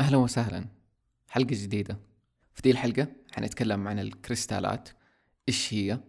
[0.00, 0.64] أهلا وسهلا.
[1.28, 1.98] حلقة جديدة.
[2.54, 4.88] في دي الحلقة حنتكلم عن الكريستالات.
[5.48, 6.00] إيش هي؟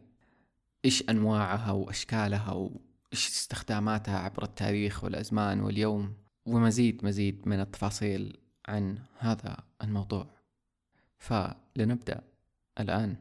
[0.85, 6.13] إيش أنواعها؟ وأشكالها؟ وإيش استخداماتها عبر التاريخ والأزمان واليوم؟
[6.45, 10.27] ومزيد مزيد من التفاصيل عن هذا الموضوع.
[11.17, 12.21] فلنبدأ
[12.79, 13.15] الآن.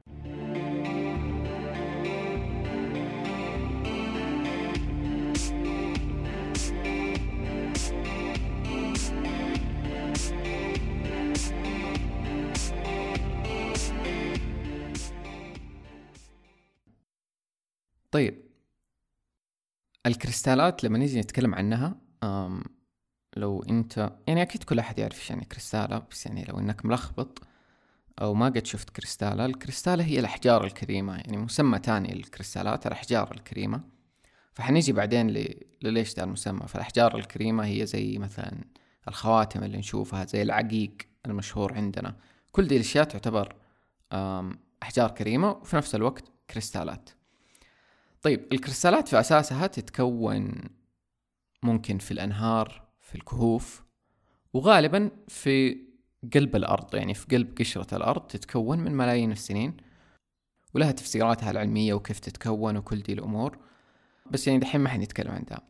[20.06, 21.96] الكريستالات لما نيجي نتكلم عنها
[23.36, 27.42] لو انت يعني أكيد كل أحد يعرف إيش يعني كريستالة بس يعني لو إنك ملخبط
[28.20, 33.80] أو ما قد شفت كريستالة الكريستالة هي الأحجار الكريمة يعني مسمى تاني للكريستالات الأحجار الكريمة.
[34.54, 35.54] فحنيجي بعدين ل...
[35.82, 38.64] لليش ده المسمى؟ فالأحجار الكريمة هي زي مثلا
[39.08, 40.92] الخواتم اللي نشوفها زي العقيق
[41.26, 42.16] المشهور عندنا.
[42.52, 43.56] كل دي الأشياء تعتبر
[44.82, 47.10] أحجار كريمة وفي نفس الوقت كريستالات.
[48.22, 50.52] طيب الكريستالات في أساسها تتكون
[51.62, 53.84] ممكن في الأنهار في الكهوف
[54.52, 55.76] وغالبا في
[56.34, 59.76] قلب الأرض يعني في قلب قشرة الأرض تتكون من ملايين السنين
[60.74, 63.58] ولها تفسيراتها العلمية وكيف تتكون وكل دي الأمور
[64.30, 65.62] بس يعني دحين ما حنتكلم عن ده.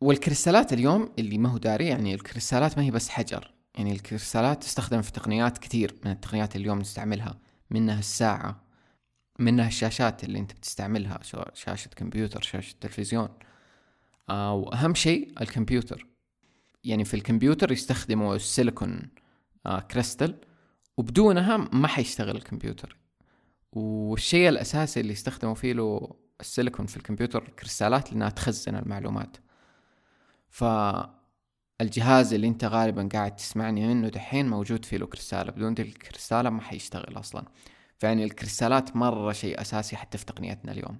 [0.00, 5.02] والكريستالات اليوم اللي ما هو داري يعني الكريستالات ما هي بس حجر يعني الكريستالات تستخدم
[5.02, 7.38] في تقنيات كثير من التقنيات اللي اليوم نستعملها
[7.70, 8.65] منها الساعة.
[9.38, 11.20] منها الشاشات اللي انت بتستعملها
[11.54, 13.28] شاشة كمبيوتر شاشة تلفزيون.
[14.30, 16.06] آه وأهم شيء الكمبيوتر.
[16.84, 19.02] يعني في الكمبيوتر يستخدموا السيليكون
[19.66, 20.40] آه كريستال
[20.96, 22.96] وبدونها ما حيشتغل الكمبيوتر.
[23.72, 29.36] والشيء الأساسي اللي يستخدموا فيه له السيليكون في الكمبيوتر الكريستالات لأنها تخزن المعلومات.
[30.48, 36.50] فالجهاز اللي انت غالبا قاعد تسمعني منه دحين موجود فيه له كريستالة بدون دي الكريستالة
[36.50, 37.44] ما حيشتغل أصلا.
[37.98, 40.98] فيعني الكريستالات مرة شيء أساسي حتى في تقنيتنا اليوم.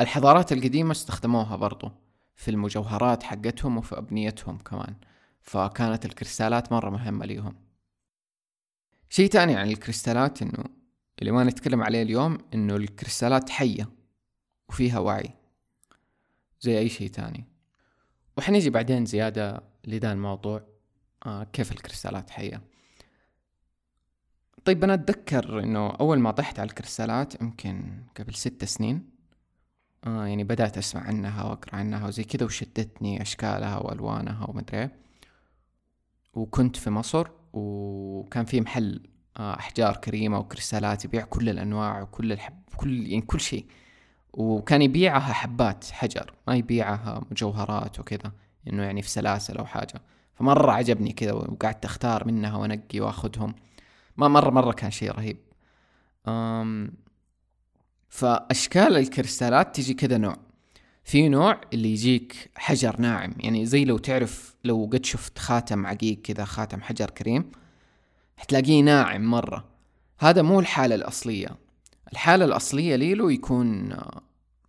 [0.00, 1.90] الحضارات القديمة استخدموها برضو
[2.34, 4.94] في المجوهرات حقتهم وفي أبنيتهم كمان
[5.42, 7.54] فكانت الكريستالات مرة مهمة ليهم.
[9.08, 10.64] شيء تاني عن الكريستالات إنه
[11.18, 13.88] اللي ما نتكلم عليه اليوم إنه الكريستالات حية
[14.68, 15.30] وفيها وعي
[16.60, 17.44] زي أي شيء تاني.
[18.36, 20.62] وحنيجي بعدين زيادة لذا الموضوع
[21.26, 22.75] آه كيف الكريستالات حية؟
[24.66, 29.10] طيب أنا أتذكر إنه أول ما طحت على الكريستالات يمكن قبل ست سنين
[30.06, 34.88] آه يعني بدأت أسمع عنها وأقرأ عنها وزي كذا وشدتني أشكالها وألوانها ومدري
[36.34, 39.00] وكنت في مصر وكان في محل
[39.36, 43.66] آه أحجار كريمة وكريستالات يبيع كل الأنواع وكل الحب كل يعني كل شيء.
[44.32, 48.32] وكان يبيعها حبات حجر ما يبيعها مجوهرات وكذا
[48.68, 50.02] إنه يعني في سلاسل أو حاجة.
[50.34, 53.54] فمرة عجبني كذا وقعدت أختار منها وأنقي وأخذهم.
[54.16, 55.38] ما مرة مرة كان شيء رهيب.
[56.28, 56.92] أم
[58.08, 60.36] فأشكال الكريستالات تجي كذا نوع.
[61.04, 66.20] في نوع اللي يجيك حجر ناعم يعني زي لو تعرف لو قد شفت خاتم عقيق
[66.20, 67.50] كذا خاتم حجر كريم
[68.36, 69.64] حتلاقيه ناعم مرة.
[70.18, 71.48] هذا مو الحالة الأصلية.
[72.12, 73.96] الحالة الأصلية ليلو يكون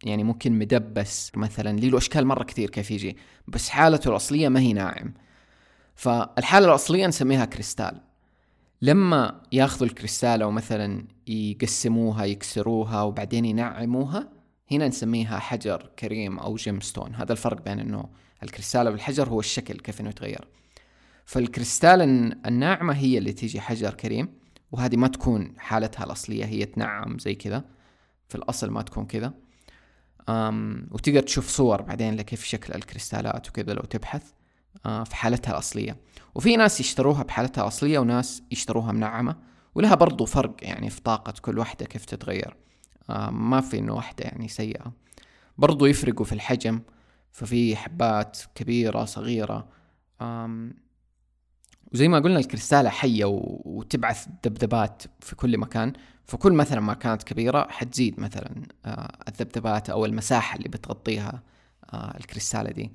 [0.04, 4.74] يعني ممكن مدبس مثلا ليلو أشكال مرة كثير كيف يجي بس حالته الأصلية ما هي
[4.74, 5.14] ناعم.
[5.96, 8.02] فالحالة الأصلية نسميها كريستال.
[8.82, 14.30] لما ياخذوا الكريستالة ومثلا يقسموها يكسروها وبعدين ينعموها
[14.72, 18.10] هنا نسميها حجر كريم أو جيم ستون هذا الفرق بين أنه
[18.44, 20.48] الكريستالة والحجر هو الشكل كيف أنه يتغير.
[21.26, 22.04] فالكريستالة
[22.46, 24.30] الناعمة هي اللي تيجي حجر كريم
[24.72, 27.64] وهذه ما تكون حالتها الأصلية هي تنعم زي كذا.
[28.30, 29.34] في الأصل ما تكون كذا.
[30.92, 34.32] وتقدر تشوف صور بعدين لكيف شكل الكريستالات وكذا لو تبحث.
[34.84, 35.98] في حالتها الأصلية.
[36.36, 39.36] وفي ناس يشتروها بحالتها الأصلية وناس يشتروها منعمة
[39.76, 42.56] ولها برضو فرق يعني في طاقة كل واحدة كيف تتغير.
[43.10, 44.94] آه، ما في إنه واحدة يعني سيئة.
[45.58, 46.82] برضو يفرقوا في الحجم
[47.32, 49.68] ففي حبات كبيرة صغيرة.
[51.94, 55.94] وزي ما قلنا الكريستالة حية وتبعث ذبذبات في كل مكان.
[56.26, 61.44] فكل مثلا ما كانت كبيرة حتزيد مثلا آه، الذبذبات أو المساحة اللي بتغطيها
[61.94, 62.92] الكريستالة دي.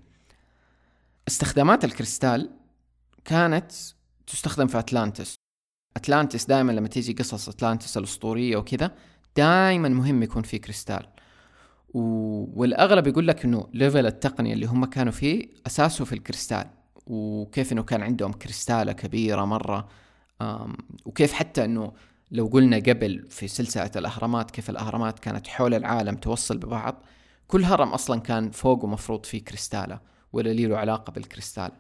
[1.29, 2.51] استخدامات الكريستال
[3.25, 3.73] كانت
[4.27, 5.35] تستخدم في أتلانتس.
[5.97, 8.91] أتلانتس دائما لما تيجي قصص أتلانتس الأسطورية وكذا
[9.37, 11.07] دائما مهم يكون في كريستال.
[11.95, 12.01] و...
[12.61, 16.67] والأغلب يقول لك إنه level التقنية اللي هم كانوا فيه أساسه في الكريستال
[17.07, 19.89] وكيف إنه كان عندهم كريستالة كبيرة مرة.
[20.41, 20.77] أم...
[21.05, 21.93] وكيف حتى إنه
[22.31, 27.03] لو قلنا قبل في سلسلة الأهرامات كيف الأهرامات كانت حول العالم توصل ببعض
[27.49, 30.12] كل هرم أصلا كان فوقه مفروض فيه كريستالة.
[30.33, 31.71] ولا لي له علاقة بالكريستال.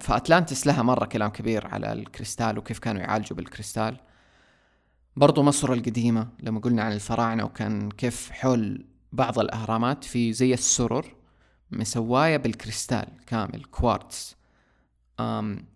[0.00, 3.96] فأتلانتس لها مرة كلام كبير على الكريستال وكيف كانوا يعالجوا بالكريستال.
[5.16, 11.14] برضو مصر القديمة لما قلنا عن الفراعنة وكان كيف حول بعض الأهرامات في زي السرر
[11.70, 14.36] مسواية بالكريستال كامل كوارتز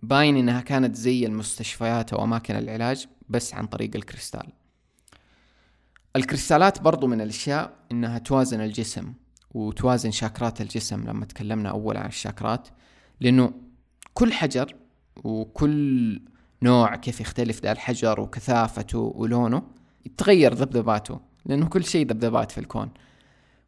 [0.02, 4.46] باين إنها كانت زي المستشفيات أو أماكن العلاج بس عن طريق الكريستال.
[6.16, 9.12] الكريستالات برضو من الأشياء إنها توازن الجسم.
[9.54, 12.68] وتوازن شاكرات الجسم لما تكلمنا أول عن الشاكرات
[13.20, 13.52] لأنه
[14.14, 14.76] كل حجر
[15.24, 16.20] وكل
[16.62, 19.62] نوع كيف يختلف ذا الحجر وكثافته ولونه
[20.06, 22.90] يتغير ذبذباته لأنه كل شيء ذبذبات في الكون.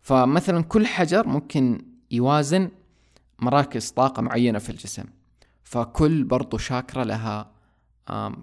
[0.00, 2.70] فمثلا كل حجر ممكن يوازن
[3.38, 5.04] مراكز طاقة معينة في الجسم
[5.64, 7.52] فكل برضو شاكرا لها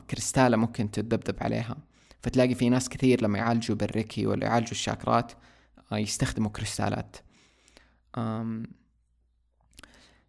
[0.09, 1.77] كريستالة ممكن تتذبذب عليها.
[2.21, 5.31] فتلاقي في ناس كثير لما يعالجوا بالريكي ولا يعالجوا الشاكرات
[5.91, 7.15] آه، يستخدموا كريستالات.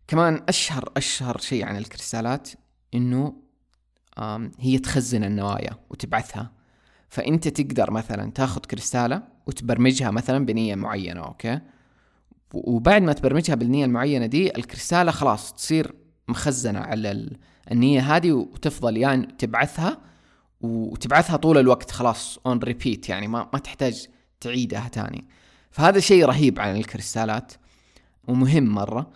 [0.08, 2.48] كمان أشهر أشهر شيء عن الكريستالات
[2.94, 3.34] إنه
[4.58, 6.52] هي تخزن النوايا وتبعثها.
[7.08, 11.60] فأنت تقدر مثلا تاخذ كريستالة وتبرمجها مثلا بنية معينة أوكي؟
[12.54, 15.94] وبعد ما تبرمجها بالنية المعينة دي الكريستالة خلاص تصير
[16.28, 17.30] مخزنة على
[17.70, 20.00] النية هذه وتفضل يعني تبعثها
[20.60, 24.06] وتبعثها طول الوقت خلاص on repeat يعني ما ما تحتاج
[24.40, 25.28] تعيدها تاني.
[25.70, 27.52] فهذا شيء رهيب عن الكريستالات.
[28.30, 29.10] ومهم مرة.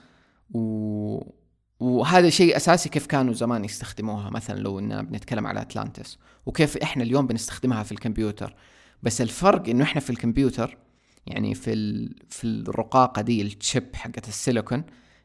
[0.50, 1.34] و...
[1.80, 7.02] وهذا شيء أساسي كيف كانوا زمان يستخدموها مثلا لو اننا بنتكلم على أتلانتس وكيف إحنا
[7.02, 8.54] اليوم بنستخدمها في الكمبيوتر.
[9.02, 10.78] بس الفرق إنه إحنا في الكمبيوتر
[11.26, 12.14] يعني في ال...
[12.28, 14.84] في الرقاقة دي الشيب حقت السيليكون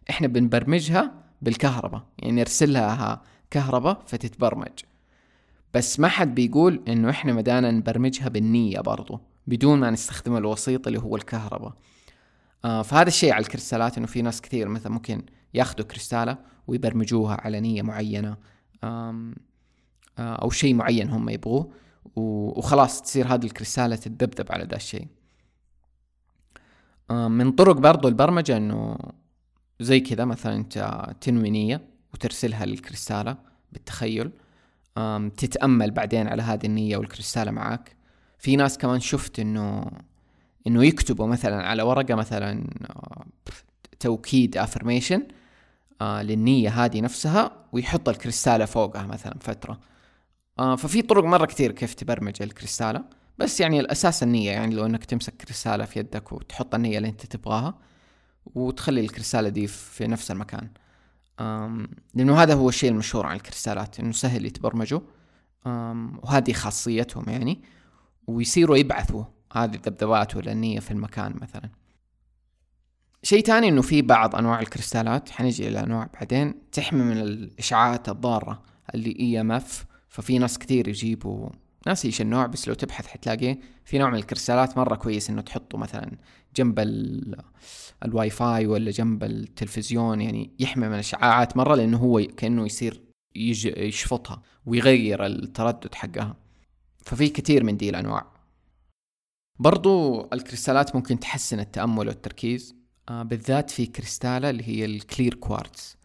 [0.09, 1.11] إحنا بنبرمجها
[1.41, 2.03] بالكهرباء.
[2.17, 3.21] يعني نرسل لها
[3.51, 4.79] كهرباء فتتبرمج.
[5.73, 10.99] بس ما حد بيقول إنه إحنا مدانا نبرمجها بالنية برضو بدون ما نستخدم الوسيط اللي
[10.99, 11.73] هو الكهرباء.
[12.63, 17.81] فهذا الشيء على الكريستالات إنه في ناس كثير مثلا ممكن ياخذوا كريستالة ويبرمجوها على نية
[17.81, 18.37] معينة
[18.83, 19.33] آه
[20.17, 21.71] أو شيء معين هم يبغوه
[22.15, 25.07] وخلاص تصير هذه الكريستالة تتذبذب على ذا الشيء.
[27.11, 28.97] آه من طرق برضو البرمجة إنه
[29.79, 31.81] زي كذا مثلا أنت تنوي نية
[32.13, 33.37] وترسلها للكريستالة
[33.71, 34.31] بالتخيل
[35.37, 37.95] تتأمل بعدين على هذه النية والكريستالة معاك.
[38.37, 39.91] في ناس كمان شفت إنه
[40.69, 43.25] إنه يكتبوا مثلا على ورقة مثلا آه،
[43.99, 45.27] توكيد افرميشن
[46.01, 49.79] آه، للنية هذه نفسها ويحط الكريستالة فوقها مثلا فترة.
[50.59, 53.03] آه، ففي طرق مرة كثير كيف تبرمج الكريستالة.
[53.37, 57.25] بس يعني الأساس النية يعني لو أنك تمسك كريستالة في يدك وتحط النية اللي أنت
[57.25, 57.77] تبغاها
[58.55, 60.69] وتخلي الكريستالة دي في نفس المكان.
[62.15, 64.99] لأنه هذا هو الشيء المشهور عن الكريستالات إنه سهل يتبرمجوا.
[65.65, 67.61] وهذه خاصيتهم يعني
[68.27, 69.23] ويصيروا يبعثوا.
[69.53, 71.69] هذه الذبذبات ولا النية في المكان مثلا.
[73.23, 78.61] شيء تاني إنه في بعض أنواع الكريستالات حنجي إلى أنواع بعدين تحمي من الإشعاعات الضارة
[78.95, 81.49] اللي EMF ففي ناس كثير يجيبوا
[81.87, 85.77] ناسي إيش النوع بس لو تبحث حتلاقيه في نوع من الكريستالات مرة كويس إنه تحطه
[85.77, 86.11] مثلا
[86.55, 86.79] جنب
[88.05, 93.01] الواي فاي ولا جنب التلفزيون يعني يحمي من الاشعاعات مرة لأنه هو كأنه يصير
[93.35, 96.35] يشفطها ويغير التردد حقها.
[97.01, 98.38] ففي كثير من دي الأنواع.
[99.59, 102.75] برضو الكريستالات ممكن تحسن التأمل والتركيز.
[103.09, 105.97] آه بالذات في كريستالة اللي هي ال clear quartz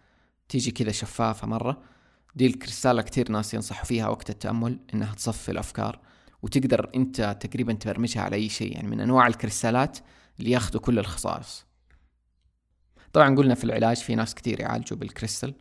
[0.49, 1.83] تيجي كذا شفافة مرة.
[2.35, 6.01] دي الكريستالة كتير ناس ينصحوا فيها وقت التأمل إنها تصفي الأفكار.
[6.43, 9.99] وتقدر أنت تقريبا تبرمجها على أي شيء يعني من أنواع الكريستالات
[10.39, 11.67] اللي ياخذوا كل الخصائص.
[13.13, 15.55] طبعا قلنا في العلاج في ناس كتير يعالجوا بالكريستال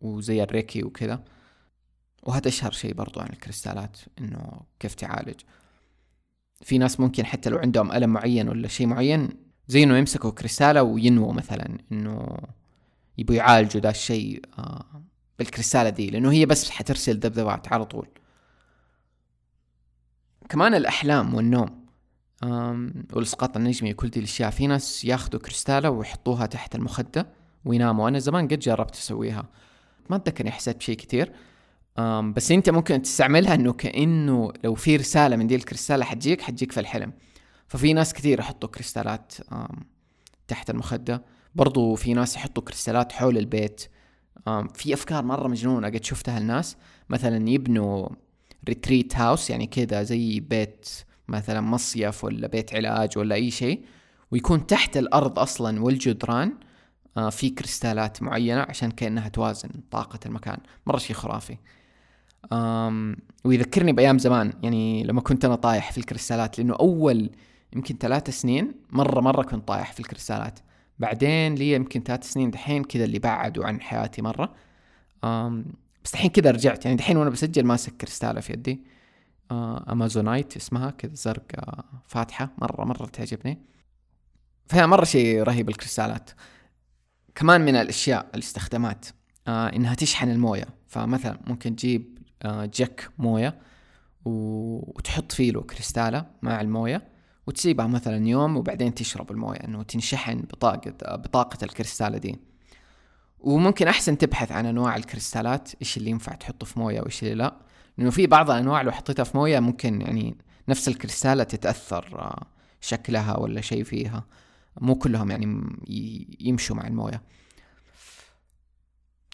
[0.00, 1.24] وزي الريكي وكذا.
[2.22, 5.40] وهذا أشهر شيء برضو عن الكريستالات إنه كيف تعالج.
[6.62, 9.28] في ناس ممكن حتى لو عندهم ألم معين ولا شيء معين
[9.68, 12.36] زي إنه يمسكوا كريستالة وينووا مثلا إنه
[13.18, 15.02] يبوا يعالجوا ذا الشيء آه
[15.38, 18.08] بالكريستالة دي لأنه هي بس حترسل ذبذبات على طول.
[20.48, 21.86] كمان الأحلام والنوم
[23.12, 24.50] والإسقاط النجمي وكل دي الأشياء.
[24.50, 27.26] في ناس ياخذوا كريستالة ويحطوها تحت المخدة
[27.64, 28.08] ويناموا.
[28.08, 29.48] أنا زمان قد جربت أسويها.
[30.10, 31.32] ما أتذكر إني حسيت بشيء كتير.
[32.36, 36.80] بس أنت ممكن تستعملها إنه كأنه لو في رسالة من دي الكريستالة حتجيك حتجيك في
[36.80, 37.12] الحلم.
[37.68, 39.32] ففي ناس كثير يحطوا كريستالات
[40.48, 41.24] تحت المخدة.
[41.54, 43.80] برضو في ناس يحطوا كريستالات حول البيت.
[44.74, 46.76] في أفكار مرة مجنونة قد شفتها الناس
[47.08, 48.08] مثلا يبنوا
[48.68, 50.88] ريتريت هاوس يعني كذا زي بيت
[51.28, 53.84] مثلا مصيف ولا بيت علاج ولا أي شيء.
[54.30, 56.52] ويكون تحت الأرض أصلا والجدران
[57.16, 60.58] آه، في كريستالات معينة عشان كأنها توازن طاقة المكان.
[60.86, 61.56] مرة شيء خرافي.
[63.44, 64.52] ويذكرني بأيام زمان.
[64.62, 67.30] يعني لما كنت أنا طايح في الكريستالات لأنه أول
[67.72, 70.58] يمكن ثلاث سنين مرة مرة كنت طايح في الكريستالات.
[70.98, 74.54] بعدين لي يمكن ثلاث سنين دحين كذا اللي بعدوا عن حياتي مرة.
[75.24, 75.64] أم
[76.04, 76.84] بس دحين كذا رجعت.
[76.84, 78.84] يعني دحين وأنا بسجل ماسك كريستالة في يدي.
[79.50, 82.50] آه أمازونايت اسمها كذا زرقاء فاتحة.
[82.58, 83.58] مرة مرة تعجبني.
[84.66, 86.30] فهي مرة شيء رهيب الكريستالات.
[87.34, 89.06] كمان من الأشياء الاستخدامات
[89.48, 90.66] آه إنها تشحن الموية.
[90.86, 93.58] فمثلا ممكن تجيب جك موية
[94.24, 97.08] وتحط فيه له كريستالة مع الموية
[97.46, 102.38] وتسيبها مثلا يوم وبعدين تشرب الموية إنه تنشحن بطاقة بطاقة الكريستالة دي.
[103.40, 107.56] وممكن أحسن تبحث عن أنواع الكريستالات إيش اللي ينفع تحطه في موية وإيش اللي لا.
[107.98, 110.36] لأنه في بعض الأنواع لو حطيتها في موية ممكن يعني
[110.68, 112.46] نفس الكريستالة تتأثر آه،
[112.80, 114.24] شكلها ولا شيء فيها.
[114.80, 115.76] مو كلهم يعني
[116.40, 117.22] يمشوا مع الموية.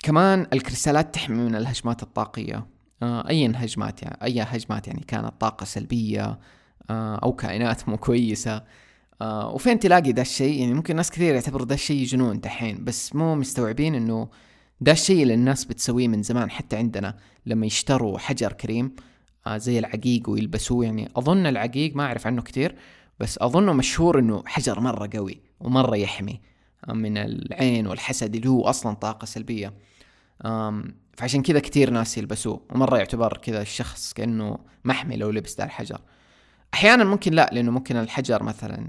[0.02, 2.66] كمان الكريستالات تحمي من الهجمات الطاقية.
[3.02, 6.38] آه، أي هجمات يعني أي هجمات يعني كانت طاقة سلبية
[6.90, 8.62] آه، أو كائنات مو كويسة.
[9.22, 13.14] آه، وفين تلاقي ده الشيء؟ يعني ممكن ناس كثير يعتبروا ده الشيء جنون دحين بس
[13.14, 14.28] مو مستوعبين إنه
[14.80, 17.16] ده الشيء اللي الناس بتسويه من زمان حتى عندنا
[17.46, 18.96] لما يشتروا حجر كريم
[19.56, 20.84] زي العقيق ويلبسوه.
[20.84, 22.74] يعني أظن العقيق ما أعرف عنه كثير
[23.20, 26.40] بس أظنه مشهور إنه حجر مرة قوي ومرة يحمي
[26.88, 29.72] من العين والحسد اللي هو أصلا طاقة سلبية.
[31.16, 36.00] فعشان كذا كثير ناس يلبسوه ومرة يعتبر كذا الشخص كأنه محمي لو لبس ذا الحجر.
[36.74, 38.88] أحيانا ممكن لا لأنه ممكن الحجر مثلا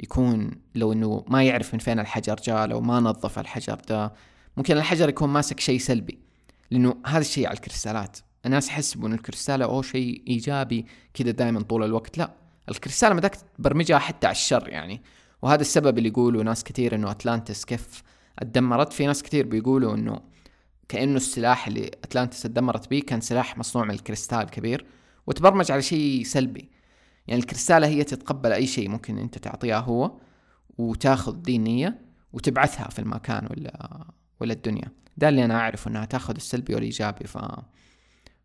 [0.00, 4.12] يكون لو إنه ما يعرف من فين الحجر جاء لو ما نظف الحجر ده
[4.56, 6.18] ممكن الحجر يكون ماسك شيء سلبي.
[6.70, 8.18] لأنه هذا الشيء على الكريستالات.
[8.46, 12.18] الناس يحسبوا انه الكريستالة أو شيء إيجابي كذا دائما طول الوقت.
[12.18, 12.30] لا
[12.68, 15.02] الكريستالة مداك تبرمجها حتى على الشر يعني.
[15.42, 18.02] وهذا السبب اللي يقولوا ناس كثير إنه أتلانتس كيف
[18.38, 18.92] اتدمرت.
[18.92, 20.33] في ناس كثير بيقولوا إنه
[20.88, 24.86] كأنه السلاح اللي أتلانتس تدمرت به كان سلاح مصنوع من الكريستال كبير
[25.26, 26.70] وتبرمج على شيء سلبي.
[27.26, 30.20] يعني الكريستالة هي تتقبل أي شيء ممكن أنت تعطيها هو
[30.78, 32.00] وتاخذ دي النية
[32.32, 34.04] وتبعثها في المكان ولا
[34.40, 34.88] ولا الدنيا.
[35.16, 37.38] ده اللي أنا أعرفه إنها تاخذ السلبي والإيجابي ف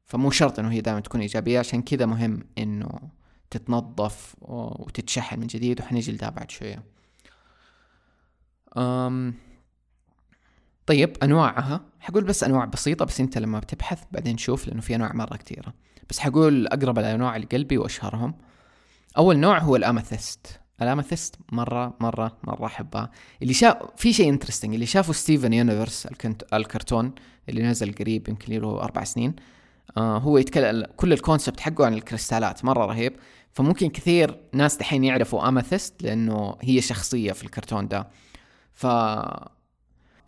[0.05, 1.59] فمو شرط إنه هي دائما تكون إيجابية.
[1.59, 2.99] عشان كذا مهم إنه
[3.49, 6.83] تتنظف وتتشحن من جديد وحنيجي لده بعد شوية.
[8.77, 9.33] أم
[10.89, 11.81] طيب أنواعها.
[11.99, 15.73] حقول بس أنواع بسيطة بس أنت لما بتبحث بعدين شوف لأنه في أنواع مرة كثيره
[16.09, 18.33] بس حقول أقرب الأنواع لقلبي واشهرهم
[19.17, 20.59] أول نوع هو ال amethyst.
[20.81, 23.11] ال amethyst مرة مرة مرة أحبها.
[23.41, 26.07] اللي شاف في شيء interesting اللي شافوا Steven Universe
[26.53, 27.11] الكرتون
[27.49, 29.35] اللي نزل قريب يمكن له أربع سنين
[29.97, 32.65] آه هو يتكلم كل ال concept حقه عن الكريستالات.
[32.65, 33.13] مرة رهيب.
[33.53, 38.07] فممكن كثير ناس دحين يعرفوا amethyst لأنه هي شخصية في الكرتون ده.
[38.73, 38.87] ف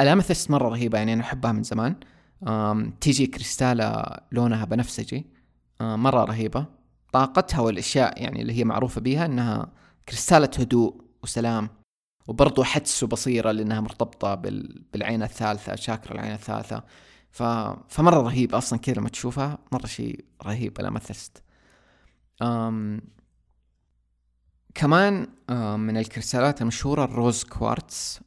[0.02, 1.96] ال amethyst مرة رهيبة يعني أنا أحبها من زمان.
[3.02, 5.26] تيجي كريستالة لونها بنفسجي.
[5.82, 6.66] مرة رهيبة.
[7.14, 9.72] طاقتها والأشياء يعني اللي هي معروفة بيها إنها
[10.10, 11.70] كريستالة هدوء وسلام
[12.28, 14.84] وبرضو حدس وبصيرة لأنها مرتبطة بال...
[14.94, 16.84] بالعين الثالثة شاكرا العين الثالثة.
[17.32, 17.44] ف...
[17.88, 21.44] فمرة رهيب أصلا كذا لما تشوفها مرة شيء رهيب الامثست
[22.42, 23.02] أم...
[24.76, 25.28] كمان
[25.80, 28.20] من الكريستالات المشهورة الروز كوارتز.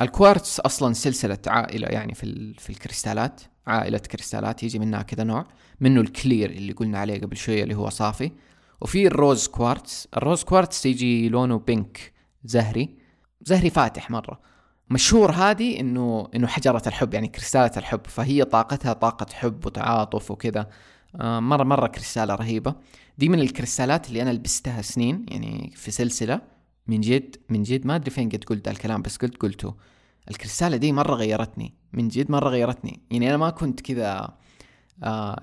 [0.00, 3.40] الكوارتز أصلا سلسلة عائلة يعني في, في الكريستالات.
[3.66, 5.46] عائلة كريستالات يجي منها كذا نوع.
[5.80, 8.32] منه ال clear اللي قلنا عليه قبل شوية اللي هو صافي.
[8.80, 10.08] وفي ال rose quartz.
[10.16, 12.12] ال rose quartz يجي لونه pink
[12.44, 12.96] زهري.
[13.42, 14.40] زهري فاتح مرة.
[14.90, 18.06] مشهور هذه إنه إنه حجرة الحب يعني كريستالة الحب.
[18.06, 20.68] فهي طاقتها طاقة حب وتعاطف وكذا.
[21.20, 22.74] مرة مرة كريستالة رهيبة.
[23.18, 26.40] دي من الكريستالات اللي أنا لبستها سنين يعني في سلسلة.
[26.86, 29.74] من جد من جد ما أدري فين قد قلت الكلام بس قلت قلته.
[30.30, 31.74] الكريستالة دي مرة غيرتني.
[31.92, 33.00] من جد مرة غيرتني.
[33.10, 34.34] يعني أنا ما كنت كذا
[35.02, 35.40] آه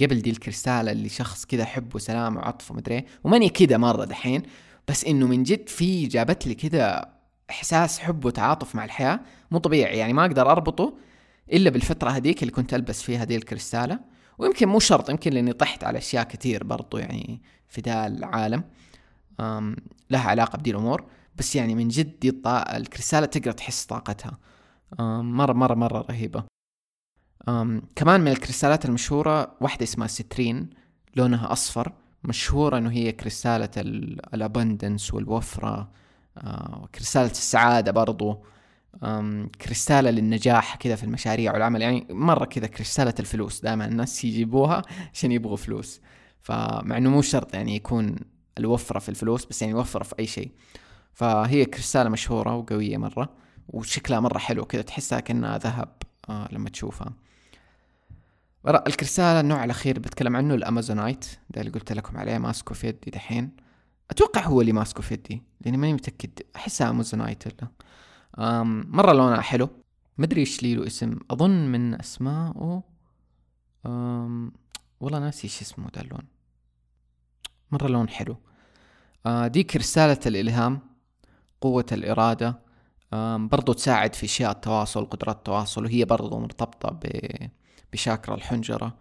[0.00, 4.42] قبل دي الكريستالة اللي شخص كذا حب وسلام وعطف ومدري وماني كذا مرة دحين.
[4.88, 7.12] بس إنه من جد في جابت لي كذا
[7.50, 9.20] إحساس حب وتعاطف مع الحياة.
[9.50, 9.98] مو طبيعي.
[9.98, 10.94] يعني ما أقدر أربطه
[11.52, 14.11] إلا بالفترة هذيك اللي كنت ألبس فيها دي الكريستالة.
[14.38, 18.64] ويمكن مو شرط يمكن لأني طحت على أشياء كثير برضو يعني في ذا العالم
[20.10, 21.04] لها علاقة بدي الأمور.
[21.36, 22.76] بس يعني من جد الطا...
[22.76, 24.38] الكريستالة تقدر تحس طاقتها
[25.22, 26.44] مرة مرة مرة رهيبة.
[27.96, 30.70] كمان من الكريستالات المشهورة واحدة اسمها سترين
[31.16, 31.92] لونها أصفر
[32.24, 33.70] مشهورة إنه هي كريستالة
[34.34, 35.90] الأبندنس والوفرة
[36.38, 38.44] آه، كريستالة السعادة برضو.
[39.60, 41.82] كريستالة للنجاح كذا في المشاريع والعمل.
[41.82, 43.60] يعني مرة كذا كريستالة الفلوس.
[43.60, 44.82] دائما الناس يجيبوها
[45.14, 46.00] عشان يبغوا فلوس.
[46.40, 48.16] فمع إنه مو شرط يعني يكون
[48.58, 50.50] الوفرة في الفلوس بس يعني وفرة في أي شيء.
[51.12, 53.28] فهي كريستالة مشهورة وقوية مرة
[53.68, 55.88] وشكلها مرة حلو كذا تحسها كأنها ذهب
[56.28, 57.12] آه لما تشوفها.
[58.68, 63.50] الكريستال النوع الأخير بتكلم عنه الأمازونايت ده اللي قلت لكم عليه ماسكه في يدي دحين.
[64.10, 66.30] أتوقع هو اللي ماسكه في يدي لأني ماني متأكد.
[66.56, 67.68] أحسها أمازونايت ولا؟
[68.38, 69.68] مرة لونها حلو.
[70.18, 71.18] مدري إيش لي له اسم.
[71.30, 72.82] أظن من اسمائه
[73.86, 74.52] أم
[75.00, 76.22] والله ناسي إيش اسمه ذا اللون.
[77.70, 78.36] مرة لون حلو.
[79.26, 80.80] آه دي كريستالة الإلهام
[81.60, 82.58] قوة الإرادة.
[83.36, 87.00] برضو تساعد في أشياء التواصل قدرات التواصل وهي برضو مرتبطة
[87.92, 88.96] بشاكرا الحنجرة.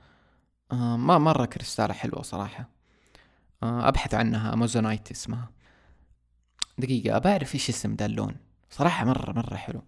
[0.71, 2.69] ما مرة كريستالة حلوة صراحة.
[3.63, 4.53] أبحث عنها.
[4.53, 5.51] أمازونايت اسمها.
[6.77, 8.35] دقيقة أبعرف إيش اسم ذا اللون.
[8.71, 9.81] صراحة مرة مرة حلو.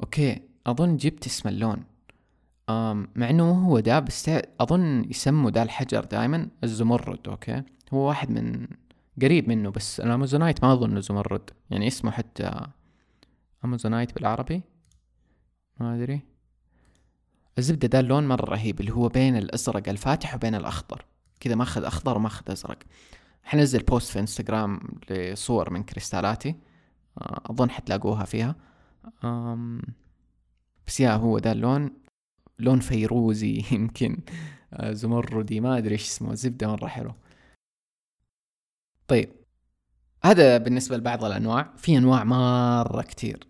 [0.00, 1.84] okay أظن جبت اسم اللون.
[3.16, 7.62] مع إنه هو ده بس أظن يسموا ده الحجر دائما الزمرد okay.
[7.92, 8.66] هو واحد من
[9.22, 11.50] قريب منه بس ال amazonite ما اظنه زمرد.
[11.70, 12.66] يعني اسمه حتى
[13.64, 14.62] amazonite بالعربي.
[15.80, 16.20] ما أدري.
[17.58, 21.04] الزبدة ده اللون مرة رهيب اللي هو بين الأزرق الفاتح وبين الأخضر.
[21.40, 22.78] كذا ماخذ أخضر وماخذ أزرق.
[23.44, 24.80] حنزل post في انستغرام
[25.10, 26.54] لصور من كريستالاتي.
[27.18, 28.56] آه، أظن حتلاقوها فيها.
[30.86, 31.90] بس yeah هو ده اللون.
[32.58, 34.18] لون فيروزي يمكن.
[34.72, 36.34] آه، زمردي ما أدري إيش اسمه.
[36.34, 37.14] زبدة مرة حلو
[39.08, 39.32] طيب
[40.24, 41.72] هذا بالنسبة لبعض الأنواع.
[41.76, 43.46] في أنواع مرة كتير.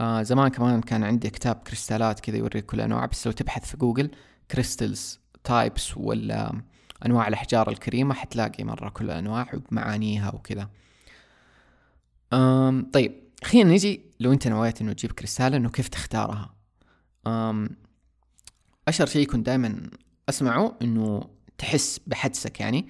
[0.00, 3.76] آه زمان كمان كان عندي كتاب كريستالات كذا يوريك كل انواع بس لو تبحث في
[3.76, 4.10] جوجل
[4.50, 6.62] crystals types ولا
[7.06, 10.68] أنواع الأحجار الكريمة حتلاقي مرة كل الأنواع ومعانيها وكذا.
[12.32, 16.54] آم طيب خلينا نجي لو أنت نويت إنه تجيب كريستال إنه كيف تختارها.
[17.26, 17.68] آم
[18.88, 19.90] أشهر شيء كنت دائما
[20.28, 22.88] أسمعه إنه تحس بحدسك يعني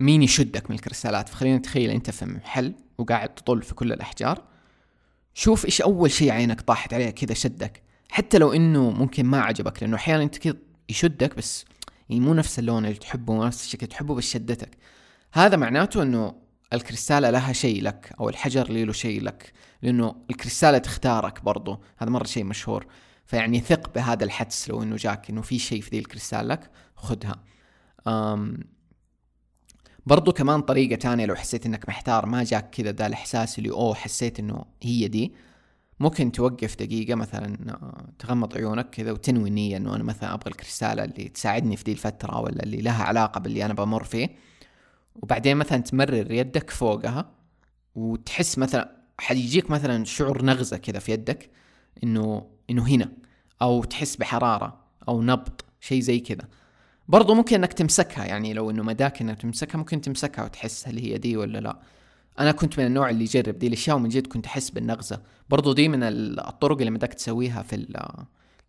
[0.00, 4.42] مين يشدك من الكريستالات فخلينا نتخيل أنت في محل وقاعد تطل في كل الأحجار.
[5.34, 7.82] شوف إيش أول شيء عينك طاحت عليه كذا شدك.
[8.10, 10.54] حتى لو إنه ممكن ما عجبك لأنه أحيانا أنت كذا
[10.88, 11.64] يشدك بس
[12.08, 14.78] يعني مو نفس اللون اللي تحبه مو نفس الشكل تحبه بس شدتك.
[15.32, 16.34] هذا معناته إنه
[16.72, 21.82] الكريستالة لها شيء لك أو الحجر اللي له شيء لك لأنه الكريستالة تختارك برضو.
[21.98, 22.86] هذا مرة شيء مشهور.
[23.26, 27.42] فيعني ثق بهذا الحدس لو إنه جاك إنه في شيء في ذي الكريستال لك خذها
[28.06, 28.58] أم
[30.06, 33.94] برضو كمان طريقة تانية لو حسيت إنك محتار ما جاك كذا ده الإحساس اللي أوه
[33.94, 35.34] حسيت إنه هي دي.
[36.00, 41.04] ممكن توقف دقيقة مثلا آه، تغمض عيونك كذا وتنوي النية إنه أنا مثلا أبغى الكريستالة
[41.04, 44.28] اللي تساعدني في دي الفترة ولا اللي لها علاقة باللي أنا بمر فيه.
[45.14, 47.30] وبعدين مثلا تمرر يدك فوقها
[47.94, 51.50] وتحس مثلا حيجيك مثلا شعور نغزة كذا في يدك
[52.04, 53.12] إنه إنه هنا
[53.62, 56.48] أو تحس بحرارة أو نبض شيء زي كذا.
[57.08, 61.18] برضو ممكن إنك تمسكها يعني لو إنه مداك إنك تمسكها ممكن تمسكها وتحس هل هي
[61.18, 61.80] دي ولا لا.
[62.38, 63.58] أنا كنت من النوع اللي يجرب.
[63.58, 65.22] دي الأشياء ومن جد كنت أحس بالنغزة.
[65.50, 67.86] برضو دي من الطرق اللي مداك تسويها في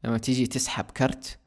[0.04, 1.38] لما تيجي تسحب كرت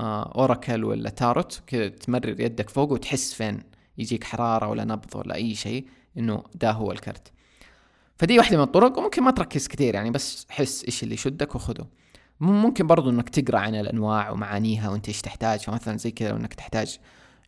[0.00, 3.62] أوراكل ولا تاروت كذا تمرر يدك فوق وتحس فين
[3.98, 5.86] يجيك حرارة ولا نبض ولا أي شيء
[6.18, 7.32] إنه ده هو الكرت.
[8.16, 11.86] فدي واحدة من الطرق وممكن ما تركز كثير يعني بس حس إيش اللي يشدك وخذه
[12.40, 15.60] ممكن برضو إنك تقرأ عن الأنواع ومعانيها وإنت إيش تحتاج.
[15.60, 16.98] فمثلا زي كذا إنك تحتاج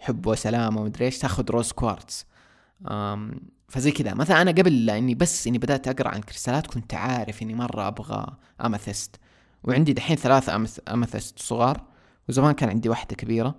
[0.00, 2.26] حب وسلام ومدري إيش تاخذ روز كوارتز
[3.68, 4.14] فزي كذا.
[4.14, 8.36] مثلا أنا قبل إني بس إني بدأت أقرأ عن الكريستالات كنت عارف إني مرة أبغى
[8.64, 9.16] اماثست
[9.64, 11.82] وعندي دحين ثلاثة اماثست صغار
[12.28, 13.54] وزمان كان عندي واحدة كبيرة.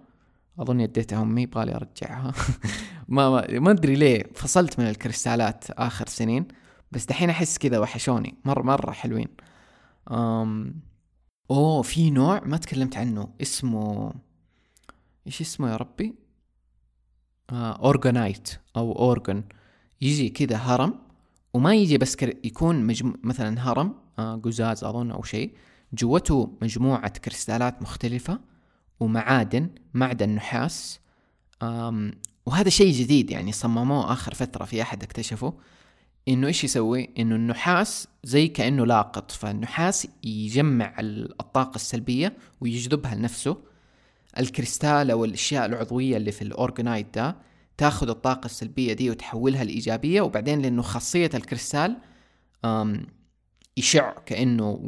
[0.60, 2.34] أظن يديتها أمي يبغالي أرجعها.
[3.08, 6.48] ما ما, أدري ليه فصلت من الكريستالات آخر سنين
[6.92, 8.36] بس دحين أحس كذا وحشوني.
[8.46, 9.28] مره مرة حلوين.
[10.12, 10.82] أم
[11.52, 14.14] أوه في نوع ما تكلمت عنه اسمه
[15.28, 16.27] إيش اسمه يا ربي؟
[17.50, 19.44] Orgonite أو Orgone
[20.02, 21.00] يجي كذا هرم
[21.54, 22.34] وما يجي بس كر...
[22.44, 23.14] يكون مجمو...
[23.24, 25.54] مثلا هرم آه قزاز أظن أو شيء
[25.94, 28.40] جوته مجموعة كريستالات مختلفة
[29.00, 31.00] ومعادن معدن نحاس
[32.46, 35.54] وهذا شيء جديد يعني صمموه آخر فترة في أحد اكتشفه
[36.28, 43.58] إنه إيش يسوي؟ إنه النحاس زي كأنه لاقط فالنحاس يجمع الطاقة السلبية ويجذبها لنفسه
[44.40, 47.36] الكريستال أو الأشياء العضوية اللي في ال Orgonite ده
[47.78, 51.98] تاخذ الطاقة السلبية دي وتحولها لإيجابية وبعدين لأنه خاصية الكريستال
[53.78, 54.80] يشع كأنه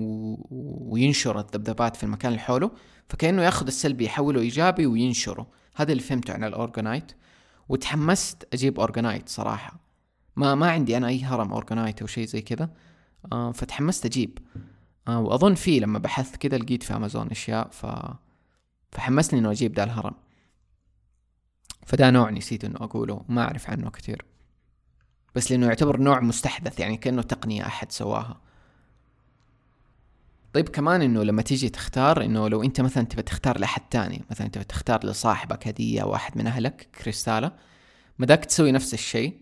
[0.90, 2.72] وينشر الذبذبات في المكان اللي حوله
[3.10, 5.48] فكأنه ياخذ السلبي يحوله إيجابي وينشره.
[5.76, 7.12] هذا اللي فهمته عن ال Orgonite.
[7.70, 9.80] وتحمست أجيب Orgonite صراحة.
[10.36, 12.70] ما ما عندي أنا أي هرم Orgonite أو شيء زي كذا.
[13.54, 14.38] فتحمست أجيب.
[15.08, 17.86] وأظن في لما بحثت كذا لقيت في أمازون أشياء ف
[18.92, 20.14] فحمسني إنه أجيب ذا الهرم
[21.86, 24.26] فده نوع نسيت إنه أقوله ما أعرف عنه كثير.
[25.36, 28.42] بس لأنه يعتبر نوع مستحدث يعني كأنه تقنية أحد سواها.
[30.54, 34.48] طيب كمان إنه لما تيجي تختار إنه لو أنت مثلا تبى تختار لأحد تاني مثلا
[34.48, 37.52] تبى تختار لصاحبك هدية أو من أهلك كريستاله
[38.20, 39.38] مداك تسوي نفس الشيء.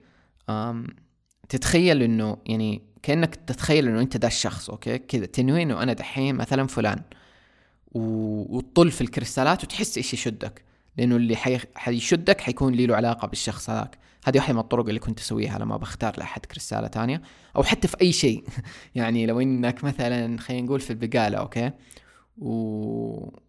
[1.50, 6.36] تتخيل إنه يعني كأنك تتخيل إنه أنت ده الشخص أوكي؟ كذا تنوي إنه أنا دحين
[6.36, 7.02] مثلا فلان.
[7.92, 10.62] وتطل في الكريستالات وتحس إيش يشدك.
[10.98, 11.60] لأنه اللي حي...
[11.76, 13.98] حيشدك حيكون لي له علاقة بالشخص هذاك.
[14.26, 17.22] هذه واحدة من الطرق اللي كنت أسويها لما بختار لأحد كريستالة تانية.
[17.56, 18.44] أو حتى في أي شيء.
[18.96, 21.72] يعني لو إنك مثلا خلينا نقول في البقالة أوكي؟
[22.38, 22.50] و...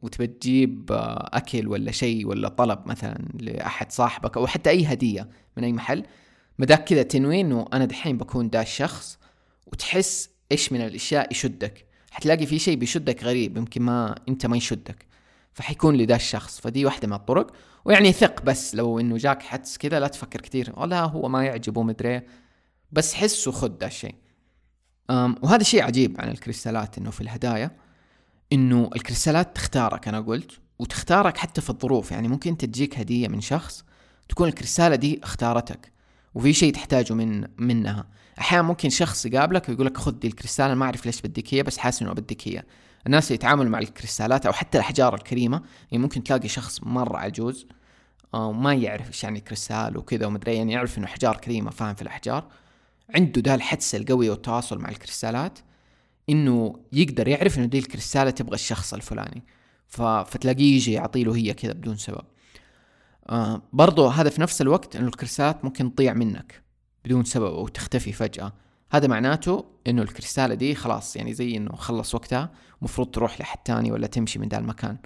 [0.03, 0.87] وتبى تجيب
[1.33, 6.05] أكل ولا شيء ولا طلب مثلا لأحد صاحبك أو حتى أي هدية من أي محل
[6.59, 9.19] مداك كذا تنوي إنه أنا دحين بكون دا الشخص
[9.67, 11.88] وتحس إيش من الأشياء يشدك.
[12.11, 15.07] حتلاقي في شيء بيشدك غريب يمكن ما أنت ما يشدك.
[15.53, 16.61] فحيكون لذا الشخص.
[16.61, 17.53] فدي واحدة من الطرق.
[17.85, 21.83] ويعني ثق بس لو إنه جاك حدس كذا لا تفكر كثير ولا هو ما يعجبه
[21.83, 22.23] مدري.
[22.93, 24.15] بس حس وخذ ذا الشيء
[25.11, 27.71] وهذا شيء عجيب عن الكريستالات إنه في الهدايا
[28.53, 30.51] إنه الكريستالات تختارك أنا قلت.
[30.79, 32.11] وتختارك حتى في الظروف.
[32.11, 33.85] يعني ممكن تجيك هدية من شخص
[34.29, 35.93] تكون الكريستالة دي اختارتك.
[36.35, 38.07] وفي شيء تحتاجه من منها.
[38.41, 41.79] أحيانا ممكن شخص يقابلك ويقول لك خذ دي الكريستال ما أعرف ليش بديك هي بس
[41.79, 42.63] حاسس إنه بديك هي
[43.07, 47.67] الناس اللي يتعاملوا مع الكريستالات أو حتى الأحجار الكريمة يعني ممكن تلاقي شخص مرة عجوز
[48.33, 52.49] وما يعرف إيش يعني كريستال وكذا ومدري يعني يعرف إنه أحجار كريمة فاهم في الأحجار.
[53.15, 55.59] عنده ده الحدس القوي والتواصل مع الكريستالات
[56.31, 59.43] إنه يقدر يعرف إنه دي الكريستالة تبغى الشخص الفلاني.
[59.89, 62.25] فتلاقيه يجي يعطي له هي كذا بدون سبب.
[63.31, 66.63] آه برضو هذا في نفس الوقت إنه الكريستالات ممكن تضيع منك
[67.05, 68.53] بدون سبب أو تختفي فجأة.
[68.91, 72.51] هذا معناته إنه الكريستالة دي خلاص يعني زي إنه خلص وقتها
[72.83, 74.97] مفروض تروح لحد تاني ولا تمشي من ذا المكان.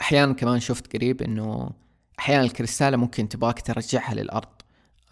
[0.00, 1.70] أحيانا كمان شفت قريب إنه
[2.18, 4.48] أحيانا الكريستالة ممكن تبغاك ترجعها للأرض.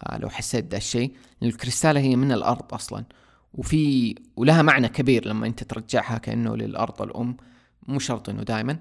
[0.03, 3.05] آه لو حسيت ده الشيء لأن الكريستالة هي من الأرض أصلا.
[3.53, 7.37] وفي ولها معنى كبير لما أنت ترجعها كأنه للأرض الأم
[7.87, 8.79] مو شرط إنه دائما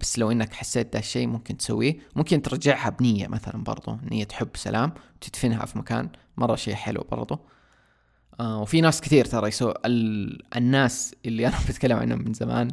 [0.00, 1.98] بس لو إنك حسيت ده الشيء ممكن تسويه.
[2.16, 7.38] ممكن ترجعها بنية مثلا برضو نية حب سلام وتدفنها في مكان مرة شيء حلو برضو.
[8.40, 9.74] آه وفي ناس كثير ترى يسوي
[10.56, 12.68] الناس اللي أنا بتكلم عنهم من زمان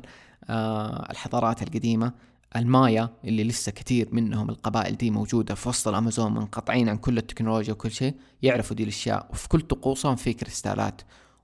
[0.49, 2.13] آه الحضارات القديمة
[2.55, 7.73] المايا اللي لسه كثير منهم القبائل دي موجودة في وسط الأمازون منقطعين عن كل التكنولوجيا
[7.73, 9.27] وكل شيء يعرفوا دي الأشياء.
[9.31, 11.01] وفي كل طقوسهم في كريستالات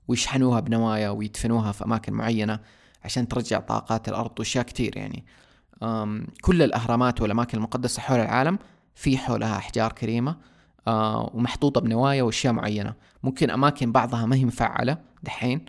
[0.08, 2.60] ويشحنوها بنوايا ويدفنوها في أماكن معينة.
[3.06, 5.24] عشان ترجع طاقات الأرض وأشياء كتير يعني.
[6.42, 8.58] كل الأهرامات والأماكن المقدسة حول العالم
[8.94, 10.36] في حولها أحجار كريمة
[11.34, 12.94] ومحطوطة بنوايا وأشياء معينة.
[13.22, 15.64] ممكن أماكن بعضها ما هي مفعلة دحين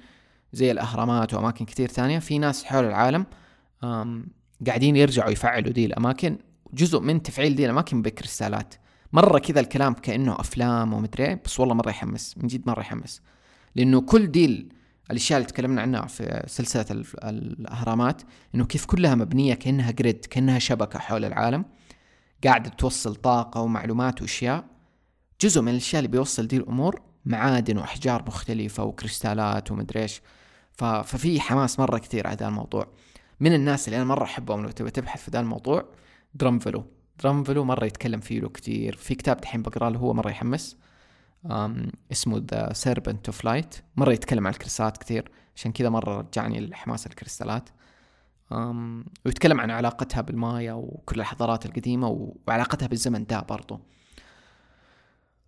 [0.53, 2.19] زي الأهرامات وأماكن كتير ثانية.
[2.19, 3.25] في ناس حول العالم
[4.67, 6.37] قاعدين يرجعوا يفعلوا دي الأماكن.
[6.73, 8.73] جزء من تفعيل دي الأماكن بكريستالات.
[9.13, 13.21] مرة كذا الكلام كأنه أفلام ومدري بس والله مرة يحمس من جد مرة يحمس.
[13.75, 14.69] لأنه كل دي
[15.11, 16.85] الأشياء اللي تكلمنا عنها في سلسلة
[17.23, 18.21] الأهرامات
[18.55, 21.65] إنه كيف كلها مبنية كأنها جريد كأنها شبكة حول العالم
[22.43, 24.65] قاعدة توصل طاقة ومعلومات وأشياء.
[25.41, 30.21] جزء من الأشياء اللي بيوصل دي الأمور معادن وأحجار مختلفة وكريستالات ومدري إيش.
[30.73, 32.87] ففي حماس مرة كثير على هذا الموضوع.
[33.39, 35.85] من الناس اللي أنا مرة أحبهم لو تبغى تبحث في ذا الموضوع
[36.33, 36.85] Drunvalo
[37.19, 38.95] Drunvalo مرة يتكلم فيه له كثير.
[38.95, 40.77] في كتاب دحين بقرأ له هو مرة يحمس.
[42.11, 45.31] اسمه The Serpent of Light مرة يتكلم عن الكريستالات كثير.
[45.55, 47.69] عشان كذا مرة رجعني لحماس الكريستالات.
[49.25, 52.07] ويتكلم عن علاقتها بالمايا وكل الحضارات القديمة
[52.47, 53.79] وعلاقتها بالزمن ده برضو.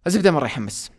[0.08, 0.92] الزبدة مرة يحمس.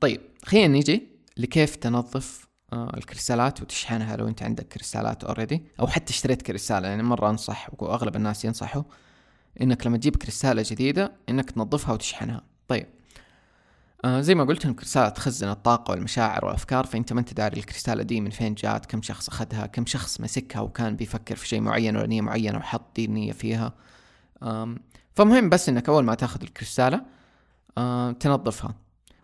[0.00, 6.12] طيب خلينا نيجي لكيف تنظف آه، الكريستالات وتشحنها لو انت عندك كريستالات already أو حتى
[6.12, 8.82] اشتريت كريستال يعني مرة أنصح وأغلب الناس ينصحوا
[9.60, 12.42] إنك لما تجيب كريستالة جديدة إنك تنظفها وتشحنها.
[12.68, 12.86] طيب.
[14.04, 18.02] آه زي ما قلت ان الكريستالة تخزن الطاقة والمشاعر والأفكار فأنت ما أنت داري الكريستالة
[18.02, 21.96] دي من فين جات كم شخص أخذها كم شخص مسكها وكان بيفكر في شيء معين
[21.96, 23.72] ولا نية معينة وحط دي النية فيها.
[25.14, 27.02] فمهم بس إنك أول ما تاخذ الكريستالة
[27.78, 28.74] آه تنظفها.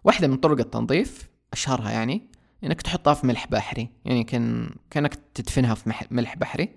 [0.04, 2.26] واحدة من طرق التنظيف أشهرها يعني
[2.64, 6.68] إنك تحطها في ملح بحري يعني كان كأنك تدفنها في ملح بحري.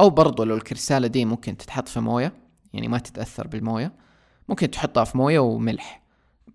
[0.00, 2.32] أو برضو لو الكريستالة دي ممكن تتحط في موية
[2.72, 3.92] يعني ما تتأثر بالموية.
[4.50, 6.02] ممكن تحطها في موية وملح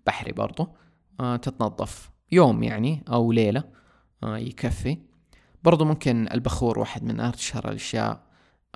[0.06, 0.68] بحري برضو.
[1.20, 3.64] آه تتنظف يوم يعني أو ليلة.
[4.22, 4.98] آه يكفي.
[5.64, 8.20] برضو ممكن البخور واحد من أشهر الأشياء.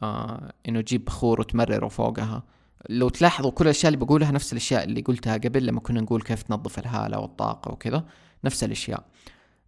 [0.02, 2.42] آه إنه تجيب بخور وتمرره فوقها.
[2.88, 6.42] لو تلاحظوا كل الأشياء اللي بقولها نفس الأشياء اللي قلتها قبل لما كنا نقول كيف
[6.42, 8.04] تنظف الهالة والطاقة وكذا
[8.44, 9.04] نفس الأشياء.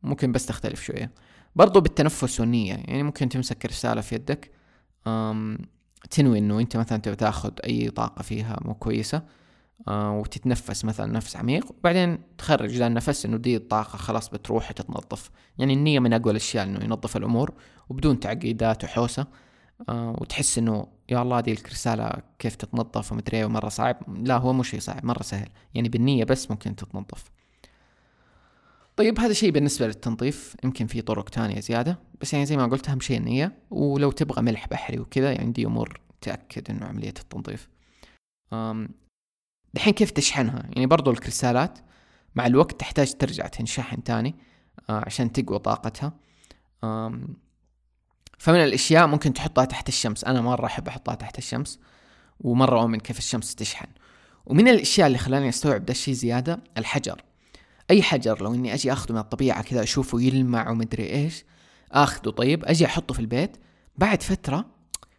[0.02, 1.10] ممكن بس تختلف شوية.
[1.56, 2.74] برضو بالتنفس والنية.
[2.74, 4.50] يعني ممكن تمسك رسالة في يدك
[6.10, 9.22] تنوي إنه أنت مثلا تبغى تاخذ أي طاقة فيها مو كويسة.
[9.88, 15.30] وتتنفس مثلا نفس عميق وبعدين تخرج ذا النفس إنه دي الطاقة خلاص بتروح وتتنظف.
[15.58, 17.54] يعني النية من أقوى الأشياء إنه ينظف الأمور
[17.88, 19.26] وبدون تعقيدات وحوسة.
[19.88, 23.96] آه وتحس إنه يا الله دي الكريستالة كيف تتنظف ومدري إيه ومرة صعب.
[24.26, 25.48] لا هو مو شيء صعب مرة سهل.
[25.74, 27.30] يعني بالنية بس ممكن تتنظف.
[28.96, 30.56] طيب هذا شيء بالنسبة للتنظيف.
[30.64, 31.98] يمكن في طرق تانية زيادة.
[32.20, 33.52] بس يعني زي ما قلت أهم شيء النية.
[33.70, 37.68] ولو تبغى ملح بحري وكذا يعني دي أمور تأكد إنه عملية التنظيف.
[39.74, 41.78] دحين كيف تشحنها؟ يعني برضو الكريستالات
[42.34, 44.34] مع الوقت تحتاج ترجع تنشحن تاني
[44.90, 46.12] آه عشان تقوى طاقتها.
[48.38, 50.24] فمن الأشياء ممكن تحطها تحت الشمس.
[50.24, 51.80] أنا مرة أحب أحطها تحت الشمس
[52.40, 53.86] ومرة أؤمن كيف الشمس تشحن.
[54.46, 57.22] ومن الأشياء اللي خلاني أستوعب ده الشيء زيادة الحجر.
[57.90, 61.44] أي حجر لو إني أجي أخذه من الطبيعة كذا أشوفه يلمع ومدري إيش
[61.92, 63.56] أخذه طيب أجي أحطه في البيت
[63.96, 64.66] بعد فترة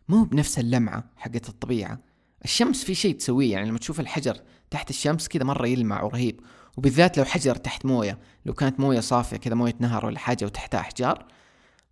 [0.10, 2.00] مو بنفس اللمعة حقت الطبيعة.
[2.44, 4.38] الشمس في شيء تسويه يعني لما تشوف الحجر
[4.70, 6.40] تحت الشمس كذا مرة يلمع ورهيب.
[6.78, 10.80] وبالذات لو حجر تحت موية لو كانت موية صافية كذا موية نهر ولا حاجة وتحتها
[10.80, 11.26] أحجار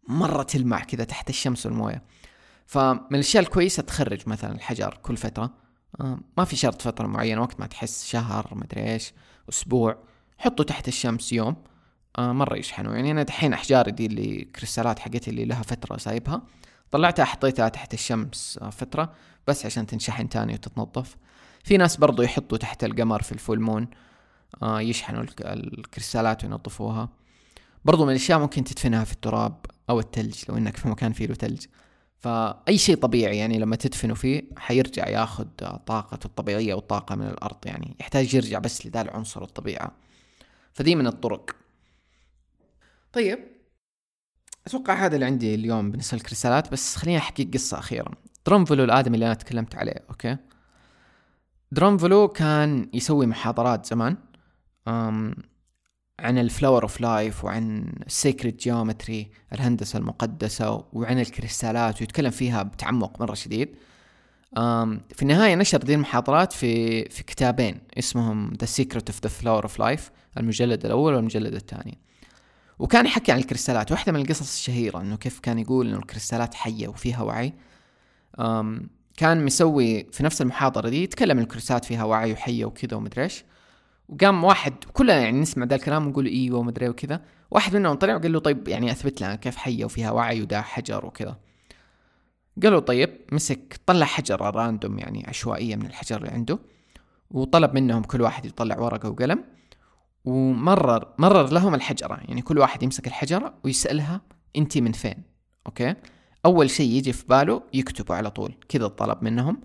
[0.07, 2.03] مرة تلمع كذا تحت الشمس والموية.
[2.65, 5.53] فمن الأشياء الكويسة تخرج مثلا الحجر كل فترة.
[6.01, 9.13] آه، ما في شرط فترة معينة وقت ما تحس شهر مدري إيش
[9.49, 9.97] أسبوع
[10.37, 11.55] حطه تحت الشمس يوم.
[12.17, 16.41] آه مرة يشحنوا يعني أنا دحين أحجاري دي اللي كريستالات حقتي اللي لها فترة سايبها.
[16.91, 19.13] طلعتها حطيتها تحت الشمس آه فترة.
[19.47, 21.17] بس عشان تنشحن تاني وتتنظف.
[21.63, 23.87] في ناس برضو يحطوا تحت القمر في الفول مون
[24.63, 27.09] آه يشحنوا الكريستالات وينظفوها.
[27.85, 31.35] برضو من الأشياء ممكن تدفنها في التراب أو التلج لو إنك في مكان فيه له
[31.35, 31.65] تلج.
[32.19, 35.45] فأي شيء طبيعي يعني لما تدفنه فيه حيرجع ياخذ
[35.85, 37.95] طاقته الطبيعية والطاقة من الأرض يعني.
[37.99, 39.91] يحتاج يرجع بس لذا العنصر الطبيعة
[40.73, 41.55] فدي من الطرق.
[43.13, 43.39] طيب
[44.67, 48.11] أتوقع هذا اللي عندي اليوم بالنسبة للكريستالات بس خليني أحكي قصة أخيرا
[48.45, 50.37] Drunvalo الآدمي اللي أنا تكلمت عليه أوكي؟
[51.71, 54.17] Drunvalo كان يسوي محاضرات زمان
[54.87, 55.35] أم
[56.19, 62.63] عن ال Flower of Life وعن ال Sacred Geometry الهندسة المقدسة وعن الكريستالات ويتكلم فيها
[62.63, 63.75] بتعمق مرة شديد.
[65.09, 69.79] في النهاية نشر دي المحاضرات في في كتابين اسمهم The Secret of the Flower of
[69.79, 71.97] Life المجلد الأول والمجلد الثاني.
[72.79, 76.87] وكان يحكي عن الكريستالات واحدة من القصص الشهيرة إنه كيف كان يقول إنه الكريستالات حية
[76.87, 77.53] وفيها وعي.
[79.17, 83.43] كان مسوي في نفس المحاضرة دي يتكلم الكريستالات فيها وعي وحية وكذا ومدري إيش.
[84.09, 87.21] وقام واحد كلنا يعني نسمع ذا الكلام ونقول إيوه ومدري وكذا.
[87.51, 91.05] واحد منهم طلع وقال له طيب يعني أثبت لنا كيف حية وفيها وعي وده حجر
[91.05, 91.37] وكذا.
[92.63, 96.59] قالوا طيب مسك طلع حجر random يعني عشوائية من الحجر اللي عنده.
[97.31, 99.43] وطلب منهم كل واحد يطلع ورقة وقلم.
[100.25, 104.21] ومرر مرر لهم الحجرة يعني كل واحد يمسك الحجرة ويسألها
[104.55, 105.23] انت من فين؟
[105.67, 105.95] أوكي؟
[106.45, 109.61] أول شيء يجي في باله يكتبه على طول كذا الطلب منهم.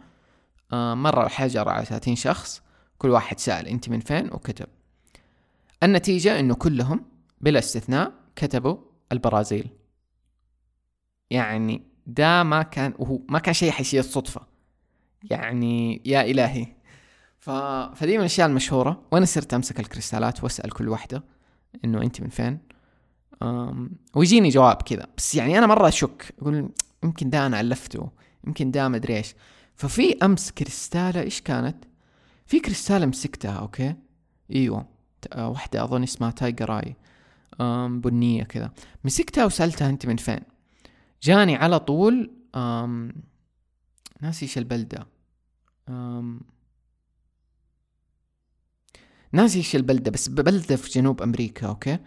[0.72, 2.62] آه مرر الحجرة على 30 شخص
[2.98, 4.66] كل واحد سأل أنت من فين؟ وكتب.
[5.82, 7.04] النتيجة إنه كلهم
[7.40, 8.76] بلا استثناء كتبوا
[9.12, 9.68] البرازيل.
[11.30, 14.40] يعني ده ما كان وهو ما كان شيء حيصير صدفة
[15.30, 16.66] يعني يا إلهي.
[17.40, 17.50] ف...
[17.94, 21.24] فدي من الأشياء المشهورة وأنا صرت أمسك الكريستالات وأسأل كل واحدة
[21.84, 22.58] إنه أنت من فين.
[24.14, 25.06] ويجيني جواب كذا.
[25.16, 26.34] بس يعني أنا مرة أشك.
[26.42, 26.68] أقول
[27.04, 28.10] يمكن ده أنا ألفته.
[28.46, 29.34] يمكن ده ما أدري إيش.
[29.74, 31.84] ففي أمس كريستالة إيش كانت؟
[32.46, 33.94] في كريستالة مسكتها أوكي؟
[34.50, 34.88] إيوه.
[35.32, 36.96] آه، واحدة أظن اسمها Tiger Eye.
[37.88, 38.72] بنية كذا.
[39.04, 40.40] مسكتها وسألتها أنت من فين؟
[41.22, 43.12] جاني على طول أم
[44.20, 45.06] ناسي إيش البلدة.
[45.88, 46.40] أم
[49.32, 51.98] ناسي إيش البلدة بس بلدة في جنوب أمريكا أوكي؟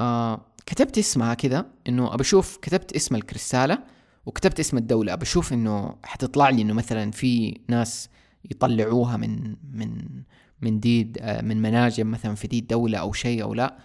[0.00, 3.78] آه كتبت اسمها كذا إنه ابى أشوف كتبت اسم الكريستاله
[4.26, 5.12] وكتبت اسم الدولة.
[5.12, 8.08] ابى أشوف إنه حتطلع لي إنه مثلا في ناس
[8.50, 10.22] يطلعوها من من
[10.60, 13.78] من دي آه، من مناجم مثلا في دي الدولة أو شيء أو لا.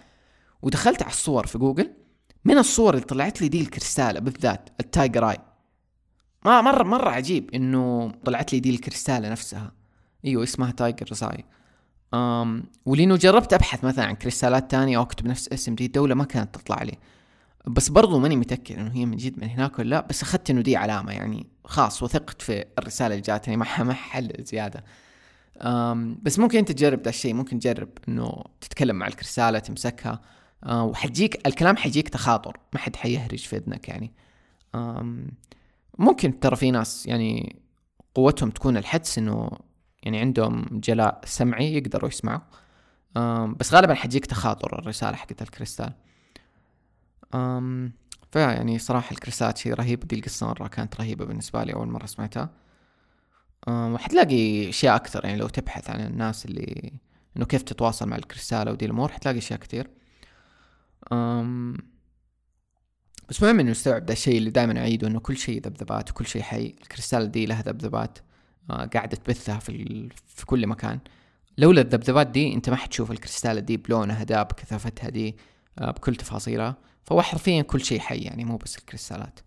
[0.62, 1.90] ودخلت على الصور في جوجل.
[2.44, 5.38] من الصور اللي طلعت لي دي الكريستاله بالذات؟ ال Tiger Eye.
[6.44, 9.72] ما مرة مرة عجيب إنه طلعت لي دي الكريستاله نفسها.
[10.24, 11.44] إيوه اسمها Tiger's Eye
[12.14, 16.24] أم ولأنه جربت أبحث مثلا عن كريستالات تانية أو أكتب نفس اسم دي الدولة ما
[16.24, 16.98] كانت تطلع لي.
[17.66, 20.60] بس برضو ماني متأكد إنه هي من جد من هناك ولا لا بس أخذت إنه
[20.60, 24.84] دي علامة يعني خلاص وثقت في الرسالة اللي جاتني ما ما حل زيادة.
[25.62, 30.20] أم بس ممكن أنت تجرب ذا الشيء ممكن تجرب إنه تتكلم مع الكريستالة تمسكها.
[30.64, 34.12] أه وحتجيك الكلام حيجيك تخاطر ما حد حيهرج في إذنك يعني.
[34.74, 35.28] أم
[35.98, 37.56] ممكن ترى في ناس يعني
[38.14, 39.50] قوتهم تكون الحدس إنه
[40.04, 42.40] يعني عندهم جلاء سمعي يقدروا يسمعوا.
[43.46, 45.92] بس غالبا حتجيك تخاطر الرسالة حقت الكريستال.
[48.32, 52.06] فيا يعني صراحة الكريستالات شيء رهيب دي القصة مرة كانت رهيبة بالنسبة لي أول مرة
[52.06, 52.50] سمعتها.
[53.68, 56.92] وحتلاقي أشياء أكثر يعني لو تبحث عن الناس اللي
[57.36, 59.90] إنه كيف تتواصل مع الكريستالة ودي الأمور حتلاقي أشياء كثير.
[63.28, 66.42] بس مهم إنه نستوعب ده الشيء اللي دائما اعيده إنه كل شيء ذبذبات وكل شيء
[66.42, 66.66] حي.
[66.66, 68.18] الكريستال دي لها ذبذبات.
[68.68, 70.08] قاعدة تبثها في.
[70.26, 70.98] في كل مكان.
[71.58, 75.36] لولا الذبذبات دي انت ما حتشوف الكريستال دي بلونها دا بكثافتها دي
[75.78, 76.76] آه بكل تفاصيلها.
[77.02, 79.40] فهو حرفيا كل شيء حي يعني مو بس الكريستالات.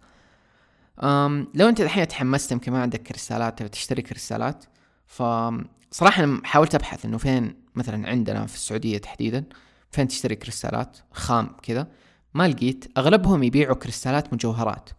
[1.03, 4.65] أم لو انت الحين تحمست يمكن ما عندك كريستالات تبي تشتري كريستالات.
[5.07, 9.43] فصراحة أنا حاولت أبحث إنه فين مثلا عندنا في السعودية تحديدا
[9.91, 11.87] فين تشتري كريستالات خام كذا.
[12.33, 12.85] ما لقيت.
[12.97, 14.89] أغلبهم يبيعوا كريستالات مجوهرات.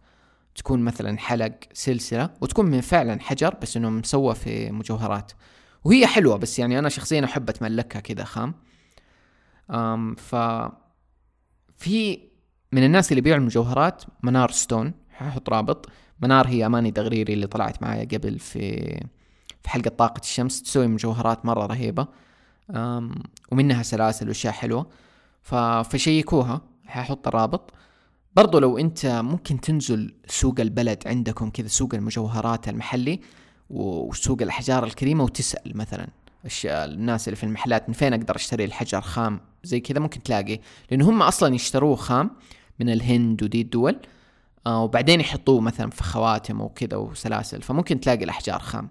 [0.55, 5.31] تكون مثلا حلق سلسلة وتكون من فعلا حجر بس إنه مسوى في مجوهرات.
[5.83, 8.55] وهي حلوة بس يعني أنا شخصيا أحب أتملكها كذا خام؟
[9.71, 10.35] أم ف
[11.77, 12.19] في
[12.71, 15.89] من الناس اللي يبيعوا المجوهرات منار ستون ححط رابط.
[16.21, 18.85] منار هي أماني دغريري اللي طلعت معايا قبل في
[19.61, 22.07] في حلقة طاقة الشمس تسوي مجوهرات مرة رهيبة.
[23.51, 24.89] ومنها سلاسل وأشياء حلوة.
[25.83, 27.73] فشيكوها ححط الرابط.
[28.39, 33.19] برضو لو انت ممكن تنزل سوق البلد عندكم كذا سوق المجوهرات المحلي
[33.69, 36.07] وسوق الاحجار الكريمة وتسأل مثلا.
[36.65, 40.59] الناس اللي في المحلات من فين أقدر أشتري الحجر؟ خام زي كذا ممكن تلاقي.
[40.91, 42.31] لأنه هم أصلا يشتروه خام
[42.79, 43.99] من الهند ودي الدول
[44.67, 48.89] آه وبعدين يحطوه مثلا في خواتم وكذا وسلاسل فممكن تلاقي الأحجار خام.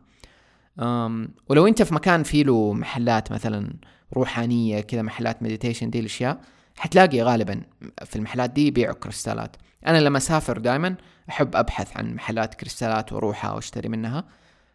[1.49, 3.75] ولو انت في مكان فيه له محلات مثلا
[4.13, 6.41] روحانية كذا محلات meditation دي الأشياء
[6.79, 7.63] حتلاقي غالبا
[8.05, 9.57] في المحلات دي يبيعوا كريستالات.
[9.87, 10.97] أنا لما أسافر دائما
[11.29, 14.25] أحب أبحث عن محلات كريستالات وأروحها وأشتري منها.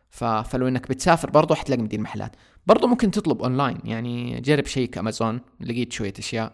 [0.09, 0.23] ف...
[0.23, 2.35] فلو إنك بتسافر برضو حتلاقي من دي المحلات
[2.67, 6.53] برضو ممكن تطلب أونلاين يعني جرب check أمازون لقيت شوية أشياء.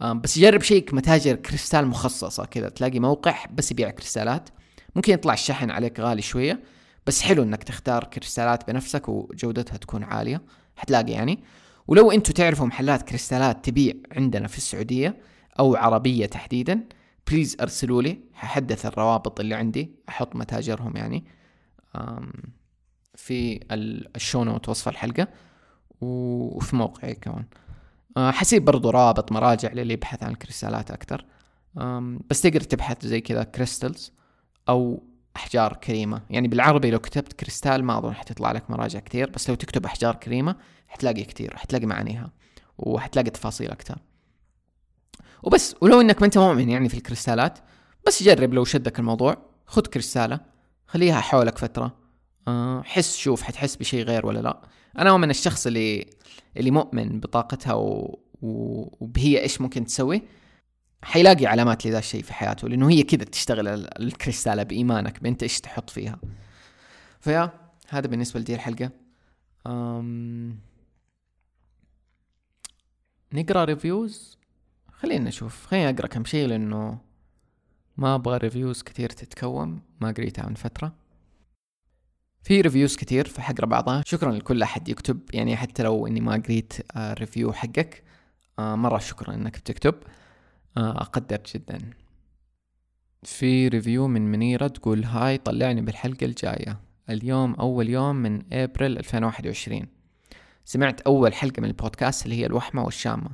[0.00, 2.68] بس جرب check متاجر كريستال مخصصة كذا.
[2.68, 4.48] تلاقي موقع بس يبيع كريستالات.
[4.96, 6.62] ممكن يطلع الشحن عليك غالي شوية
[7.06, 10.42] بس حلو إنك تختار كريستالات بنفسك وجودتها تكون عالية.
[10.76, 11.38] حتلاقي يعني.
[11.88, 15.16] ولو أنتم تعرفوا محلات كريستالات تبيع عندنا في السعودية
[15.58, 16.84] أو عربية تحديدا
[17.30, 21.24] please أرسلوا لي ححدث الروابط اللي عندي أحط متاجرهم يعني
[23.14, 23.60] في
[24.16, 25.28] ال show note وصف الحلقة
[26.00, 27.44] وفي موقعي كمان.
[28.16, 31.24] آه، حسيب برضو رابط مراجع للي يبحث عن الكريستالات أكثر.
[32.30, 34.12] بس تقدر تبحث زي كذا كريستالز
[34.68, 35.02] أو
[35.36, 36.22] أحجار كريمة.
[36.30, 40.14] يعني بالعربي لو كتبت كريستال ما أظن حتطلع لك مراجع كثير بس لو تكتب أحجار
[40.14, 40.56] كريمة
[40.88, 42.30] حتلاقي كثير حتلاقي معانيها
[42.78, 43.98] وحتلاقي تفاصيل أكثر
[45.42, 47.58] وبس ولو إنك ما أنت مؤمن يعني في الكريستالات
[48.06, 50.40] بس جرب لو شدك الموضوع خذ كريستالة
[50.86, 51.96] خليها حولك فترة.
[52.48, 54.62] أه حس شوف حتحس بشيء غير ولا لا.
[54.98, 56.06] أنا من الشخص اللي
[56.56, 58.18] اللي مؤمن بطاقتها و...
[58.42, 60.22] وبهي إيش ممكن تسوي
[61.02, 63.68] حيلاقي علامات لذا الشيء في حياته لأنه هي كذا تشتغل
[64.00, 66.18] الكريستالة بإيمانك بانت إيش تحط فيها.
[67.20, 67.50] فيا
[67.88, 68.90] هذا بالنسبة لدي الحلقة.
[69.66, 70.58] أم...
[73.32, 74.38] نقرأ ريفيوز
[74.92, 75.66] خلينا نشوف.
[75.66, 76.98] خلينا أقرأ كم شيء لأنه
[77.96, 80.94] ما أبغى reviews كثير تتكون ما قريتها من فترة.
[82.42, 85.20] في reviews كثير فحقرا بعضها شكرا لكل أحد يكتب.
[85.34, 88.02] يعني حتى لو إني ما قريت ال review حقك
[88.58, 89.94] آه، مرة شكرا إنك بتكتب.
[90.76, 91.78] آه، أقدر جدا.
[93.22, 96.80] في review من منيرة تقول hi طلعني بالحلقة الجاية.
[97.10, 99.97] اليوم أول يوم من أبريل 2021
[100.68, 103.30] سمعت أول حلقة من البودكاست اللي هي الوحمة والشامة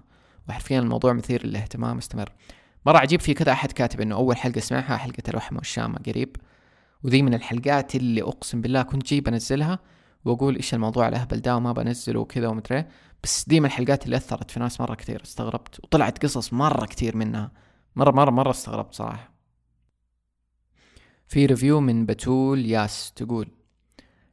[0.49, 2.33] وحرفيا الموضوع مثير للاهتمام استمر
[2.87, 6.37] مرة عجيب في كذا أحد كاتب إنه أول حلقة سمعها حلقة الوحمة والشامة قريب.
[7.03, 9.79] وذي من الحلقات اللي أقسم بالله كنت جاي بنزلها
[10.25, 12.85] وأقول إيش الموضوع الأهبل ده وما بنزله وكذا ومدري
[13.23, 15.85] بس دي من الحلقات اللي أثرت في ناس مرة كثير استغربت.
[15.85, 17.53] وطلعت قصص مرة كثير منها.
[17.97, 19.33] مرة مرة مرة استغربت صراحة.
[21.29, 23.49] في ريفيو من بتول ياس تقول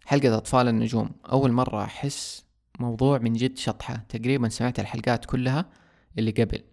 [0.05, 1.11] حلقة أطفال النجوم.
[1.31, 3.95] أول مرة أحس موضوع من جد شطحة.
[4.09, 5.65] تقريبا سمعت الحلقات كلها
[6.19, 6.63] اللي قبل.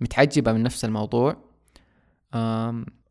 [0.00, 1.36] متعجبة من نفس الموضوع.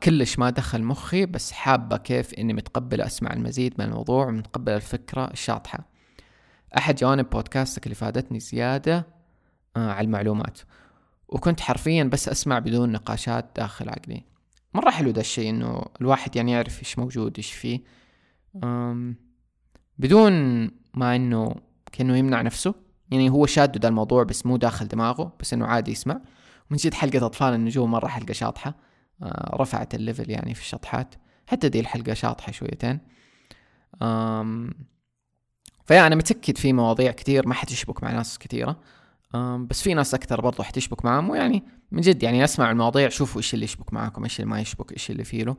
[0.03, 5.31] كلش ما دخل مخي بس حابة كيف إني متقبلة أسمع المزيد من الموضوع ومتقبلة الفكرة
[5.31, 5.87] الشاطحة.
[6.77, 9.07] أحد جوانب بودكاستك اللي فادتني زيادة
[9.77, 10.59] آه على المعلومات.
[11.27, 14.23] وكنت حرفيا بس أسمع بدون نقاشات داخل عقلي.
[14.73, 17.79] مرة حلو ده الشيء إنه الواحد يعني يعرف إيش موجود إيش فيه.
[19.97, 21.55] بدون ما إنه
[21.91, 22.75] كأنه يمنع نفسه.
[23.11, 26.21] يعني هو شاد ده الموضوع بس مو داخل دماغه بس إنه عادي يسمع.
[26.69, 28.75] من جد حلقة أطفال النجوم مرة حلقة شاطحة.
[29.23, 31.15] آه رفعت الليفل يعني في الشطحات.
[31.47, 32.99] حتى دي الحلقة شاطحة شويتين.
[35.85, 38.79] فيا أنا متأكد في مواضيع كثير ما حتشبك مع ناس كثيره
[39.69, 41.29] بس في ناس أكثر برضو حتشبك معاهم.
[41.29, 44.91] ويعني من جد يعني أسمع المواضيع شوفوا إيش اللي يشبك معاكم إيش اللي ما يشبك
[44.91, 45.57] إيش اللي فيه له.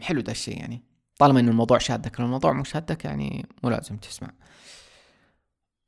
[0.00, 0.82] حلو ده الشيء يعني.
[1.18, 4.30] طالما إنه الموضوع شادك لو الموضوع مو شادك يعني مو لازم تسمع.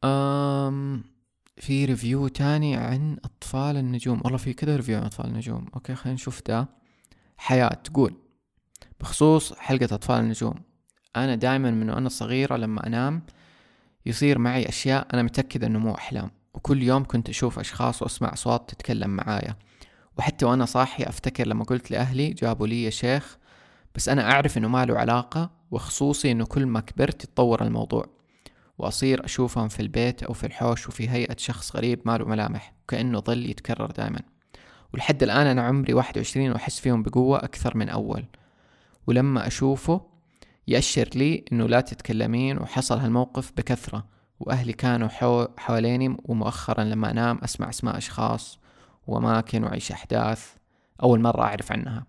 [0.04, 1.04] أم
[1.56, 4.20] في review تاني عن أطفال النجوم.
[4.24, 5.66] والله في كذا review عن أطفال النجوم.
[5.74, 6.68] okay خلينا نشوف ده.
[7.36, 8.14] حياة تقول.
[9.00, 10.54] بخصوص حلقة أطفال النجوم.
[11.16, 13.22] أنا دائما من وأنا صغيرة لما أنام
[14.06, 16.30] يصير معي أشياء أنا متأكد أنه مو أحلام.
[16.54, 19.56] وكل يوم كنت أشوف أشخاص وأسمع أصوات تتكلم معايا.
[20.18, 23.38] وحتى وأنا صاحي أفتكر لما قلت لأهلي جابوا لي شيخ
[23.94, 28.17] بس أنا أعرف إنه ما له علاقة وخصوصي إنه كل ما كبرت يتطور الموضوع.
[28.78, 33.20] وأصير أشوفهم في البيت أو في الحوش وفي هيئة شخص غريب ما له ملامح وكأنه
[33.20, 34.20] ظل يتكرر دائما
[34.94, 38.24] ولحد الآن أنا عمري واحد وعشرين وأحس فيهم بقوة أكثر من أول.
[39.06, 40.00] ولما أشوفه
[40.68, 44.04] يأشر لي إنه لا تتكلمين وحصل هالموقف بكثرة.
[44.40, 45.08] وأهلي كانوا
[45.58, 48.58] حواليني ومؤخرا لما أنام أسمع أسماء أشخاص
[49.06, 50.54] وأماكن وأعيش أحداث
[51.02, 52.06] أول مرة أعرف عنها.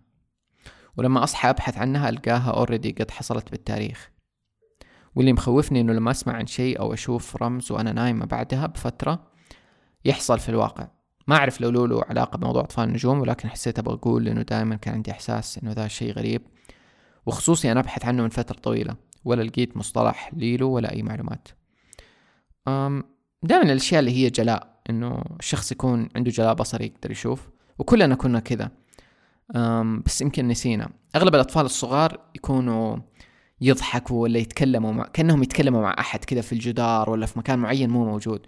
[0.98, 4.10] ولما أصحى أبحث عنها ألقاها أوريدي قد حصلت بالتاريخ.
[5.16, 9.28] واللي مخوفني إنه لما أسمع عن شيء أو أشوف رمز وأنا نايمة بعدها بفترة
[10.05, 10.88] يحصل في الواقع.
[11.28, 14.93] ما أعرف لو له علاقة بموضوع أطفال النجوم ولكن حسيت أبغى أقول إنه دائما كان
[14.93, 16.41] عندي إحساس إنه ذا شيء غريب.
[17.26, 18.95] وخصوصي أنا أبحث عنه من فترة طويلة
[19.26, 21.47] ولا لقيت مصطلح ليله ولا أي معلومات.
[23.43, 27.49] دائما الأشياء اللي هي جلاء إنه الشخص يكون عنده جلاء بصري يقدر يشوف
[27.80, 28.72] وكلنا كنا كذا.
[30.05, 30.89] بس يمكن نسينا.
[31.16, 32.97] أغلب الأطفال الصغار يكونوا
[33.62, 37.89] يضحكوا ولا يتكلموا مع كأنهم يتكلموا مع أحد كذا في الجدار ولا في مكان معين
[37.89, 38.41] مو موجود.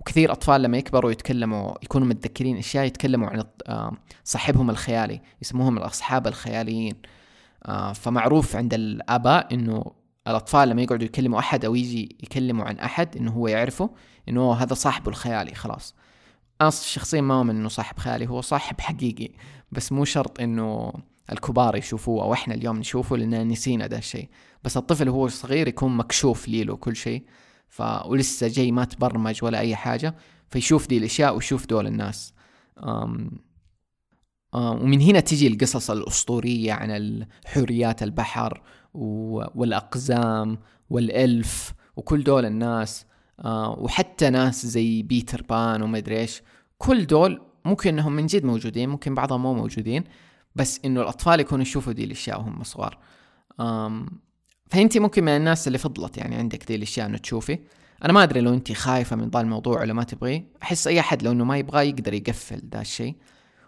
[0.00, 3.44] وكثير أطفال لما يكبروا يتكلموا يكونوا متذكرين أشياء يتكلموا عن
[4.24, 6.94] صاحبهم الخيالي يسموهم الأصحاب الخياليين.
[7.66, 9.84] آه، فمعروف عند الآباء إنه
[10.28, 13.90] الأطفال لما يقعدوا يكلموا أحد أو يجي يكلموا عن أحد إنه هو يعرفه
[14.28, 15.94] إنه هذا صاحبه الخيالي خلاص.
[16.60, 19.28] أنا شخصيا ما أؤمن إنه صاحب خيالي هو صاحب حقيقي.
[19.72, 20.92] بس مو شرط إنه
[21.32, 24.28] الكبار يشوفوه أو إحنا اليوم نشوفه لأننا نسينا ده الشيء.
[24.64, 27.24] بس الطفل وهو صغير يكون مكشوف لي له كل شيء
[27.68, 30.16] ف ولسه جاي ما تبرمج ولا أي حاجة
[30.50, 32.34] فيشوف دي الأشياء ويشوف دول الناس.
[32.84, 33.30] أم
[34.54, 38.62] ومن هنا تجي القصص الأسطورية عن حوريات البحر
[38.94, 40.58] والأقزام
[40.90, 43.06] والإلف وكل دول الناس.
[43.78, 46.42] وحتى ناس زي بيتر بان ومدري إيش.
[46.78, 50.04] كل دول ممكن إنهم من جد موجودين ممكن بعضهم مو موجودين.
[50.58, 52.98] بس إنه الأطفال يكونوا يشوفوا دي الأشياء وهم صغار.
[54.70, 57.58] فانت ممكن من الناس اللي فضلت يعني عندك دي الأشياء إنه تشوفي.
[58.04, 60.48] أنا ما أدري لو انت خايفة من ذا الموضوع ولا ما تبغيه.
[60.62, 63.16] أحس أي أحد لو إنه ما يبغاه يقدر يقفل ذا الشيء.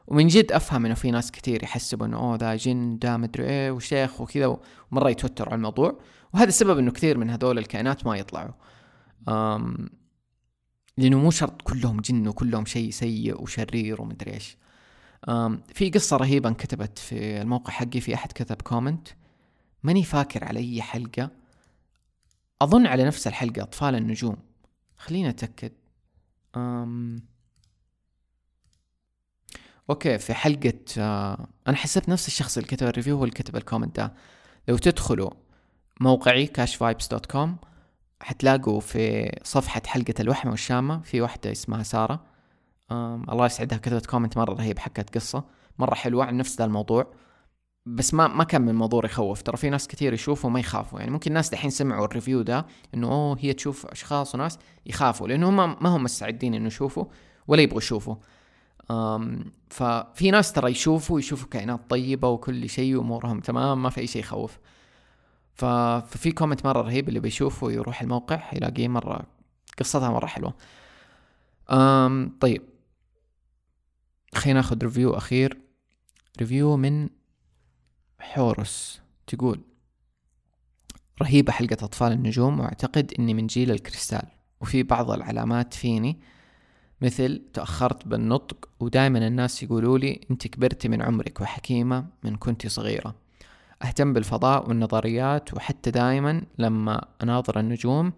[0.06, 3.70] ومن جد أفهم إنه في ناس كثير يحسبوا إنه أوه ذا جن دا مدري إيه
[3.70, 4.58] وشيخ وكذا
[4.92, 6.00] ومرة يتوتروا على الموضوع.
[6.34, 8.52] وهذا السبب إنه كثير من هذول الكائنات ما يطلعوا.
[10.98, 14.56] لأنه مو شرط كلهم جن وكلهم شيء سيء وشرير ومدري إيش.
[15.74, 19.08] في قصة رهيبة انكتبت في الموقع حقي في أحد كتب comment
[19.82, 21.30] ماني فاكر على أي حلقة.
[22.62, 24.36] أظن على نفس الحلقة أطفال النجوم.
[24.98, 25.72] خلينا أتأكد.
[26.56, 27.22] أم
[29.90, 33.56] okay في حلقة آه أنا حسبت نفس الشخص اللي كتب ال review هو اللي كتب
[33.56, 34.12] ال comment ده.
[34.68, 35.30] لو تدخلوا
[36.00, 36.50] موقعي
[37.30, 37.56] com
[38.20, 42.29] حتلاقوا في صفحة حلقة الوحمة والشامة في واحدة اسمها سارة.
[42.92, 45.44] الله يسعدها كتبت comment مرة رهيب حكت قصة
[45.78, 47.06] مرة حلوة عن نفس ذا الموضوع
[47.86, 49.42] بس ما ما كان من موضوع يخوف.
[49.42, 50.98] ترى في ناس كثير يشوفوا ما يخافوا.
[50.98, 55.28] يعني ممكن ناس دحين سمعوا ال review ده إنه أوه هي تشوف أشخاص وناس يخافوا
[55.28, 57.04] لأنه ما هم مستعدين إنه يشوفوا
[57.48, 58.16] ولا يبغوا يشوفوا.
[59.70, 64.22] ففي ناس ترى يشوفوا يشوفوا كائنات طيبة وكل شيء وأمورهم تمام ما في أي شيء
[64.22, 64.58] يخوف.
[65.54, 69.22] ففي comment مرة رهيب اللي بيشوفه يروح الموقع يلاقيه مرة
[69.78, 70.54] قصتها مرة حلوة.
[71.70, 72.62] أم طيب.
[74.34, 75.60] خلينا ناخذ review أخير.
[76.40, 77.08] review من
[78.18, 79.60] حورس تقول
[81.22, 84.22] رهيبة حلقة أطفال النجوم وأعتقد إني من جيل الكريستال.
[84.60, 86.20] وفي بعض العلامات فيني
[87.00, 93.14] مثل تأخرت بالنطق ودائما الناس يقولوا لي أنت كبرتي من عمرك وحكيمة من كنت صغيرة.
[93.82, 98.12] أهتم بالفضاء والنظريات وحتى دائما لما أناظر النجوم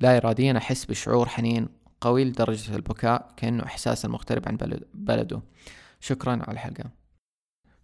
[0.00, 1.68] لا إراديا أحس بشعور حنين.
[2.00, 4.56] قوي لدرجة البكاء كأنه إحساس المغترب عن
[4.94, 5.42] بلده.
[6.00, 6.90] شكرا على الحلقة.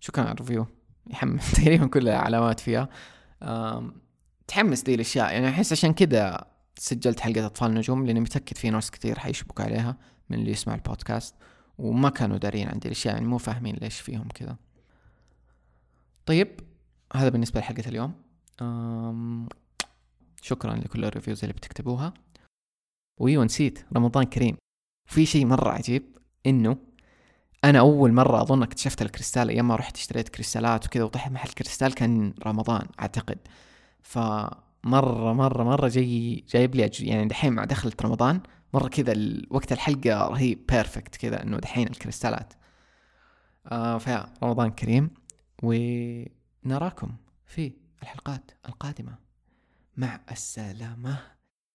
[0.00, 0.66] شكرا على الريفيو.
[1.10, 2.88] يحمس تقريبا كل العلامات فيها.
[4.46, 5.32] تحمس دي الأشياء.
[5.32, 6.46] يعني أحس عشان كذا
[6.78, 9.96] سجلت حلقة أطفال نجوم لأني متأكد في ناس كثير حيشبكوا عليها
[10.30, 11.34] من اللي يسمع البودكاست.
[11.78, 14.56] وما كانوا دارين عندي الأشياء يعني مو فاهمين ليش فيهم كذا.
[16.26, 16.60] طيب
[17.16, 18.12] هذا بالنسبة لحلقة اليوم.
[20.42, 22.14] شكرا لكل ال reviews اللي بتكتبوها.
[23.18, 24.56] ويو نسيت رمضان كريم.
[25.06, 26.76] في شيء مرة عجيب إنه
[27.64, 31.94] أنا أول مرة أظن اكتشفت الكريستال أيام ما رحت اشتريت كريستالات وكذا وطحت محل كريستال
[31.94, 33.38] كان رمضان أعتقد.
[34.02, 38.40] فمرة مرة مرة جاي جايب لي يعني دحين مع دخلة رمضان
[38.74, 39.14] مرة كذا
[39.50, 42.52] وقت الحلقة رهيب perfect كذا إنه دحين الكريستالات.
[43.66, 45.10] آه فيا رمضان كريم.
[45.62, 49.14] ونراكم في الحلقات القادمة.
[49.96, 51.34] مع السلامة.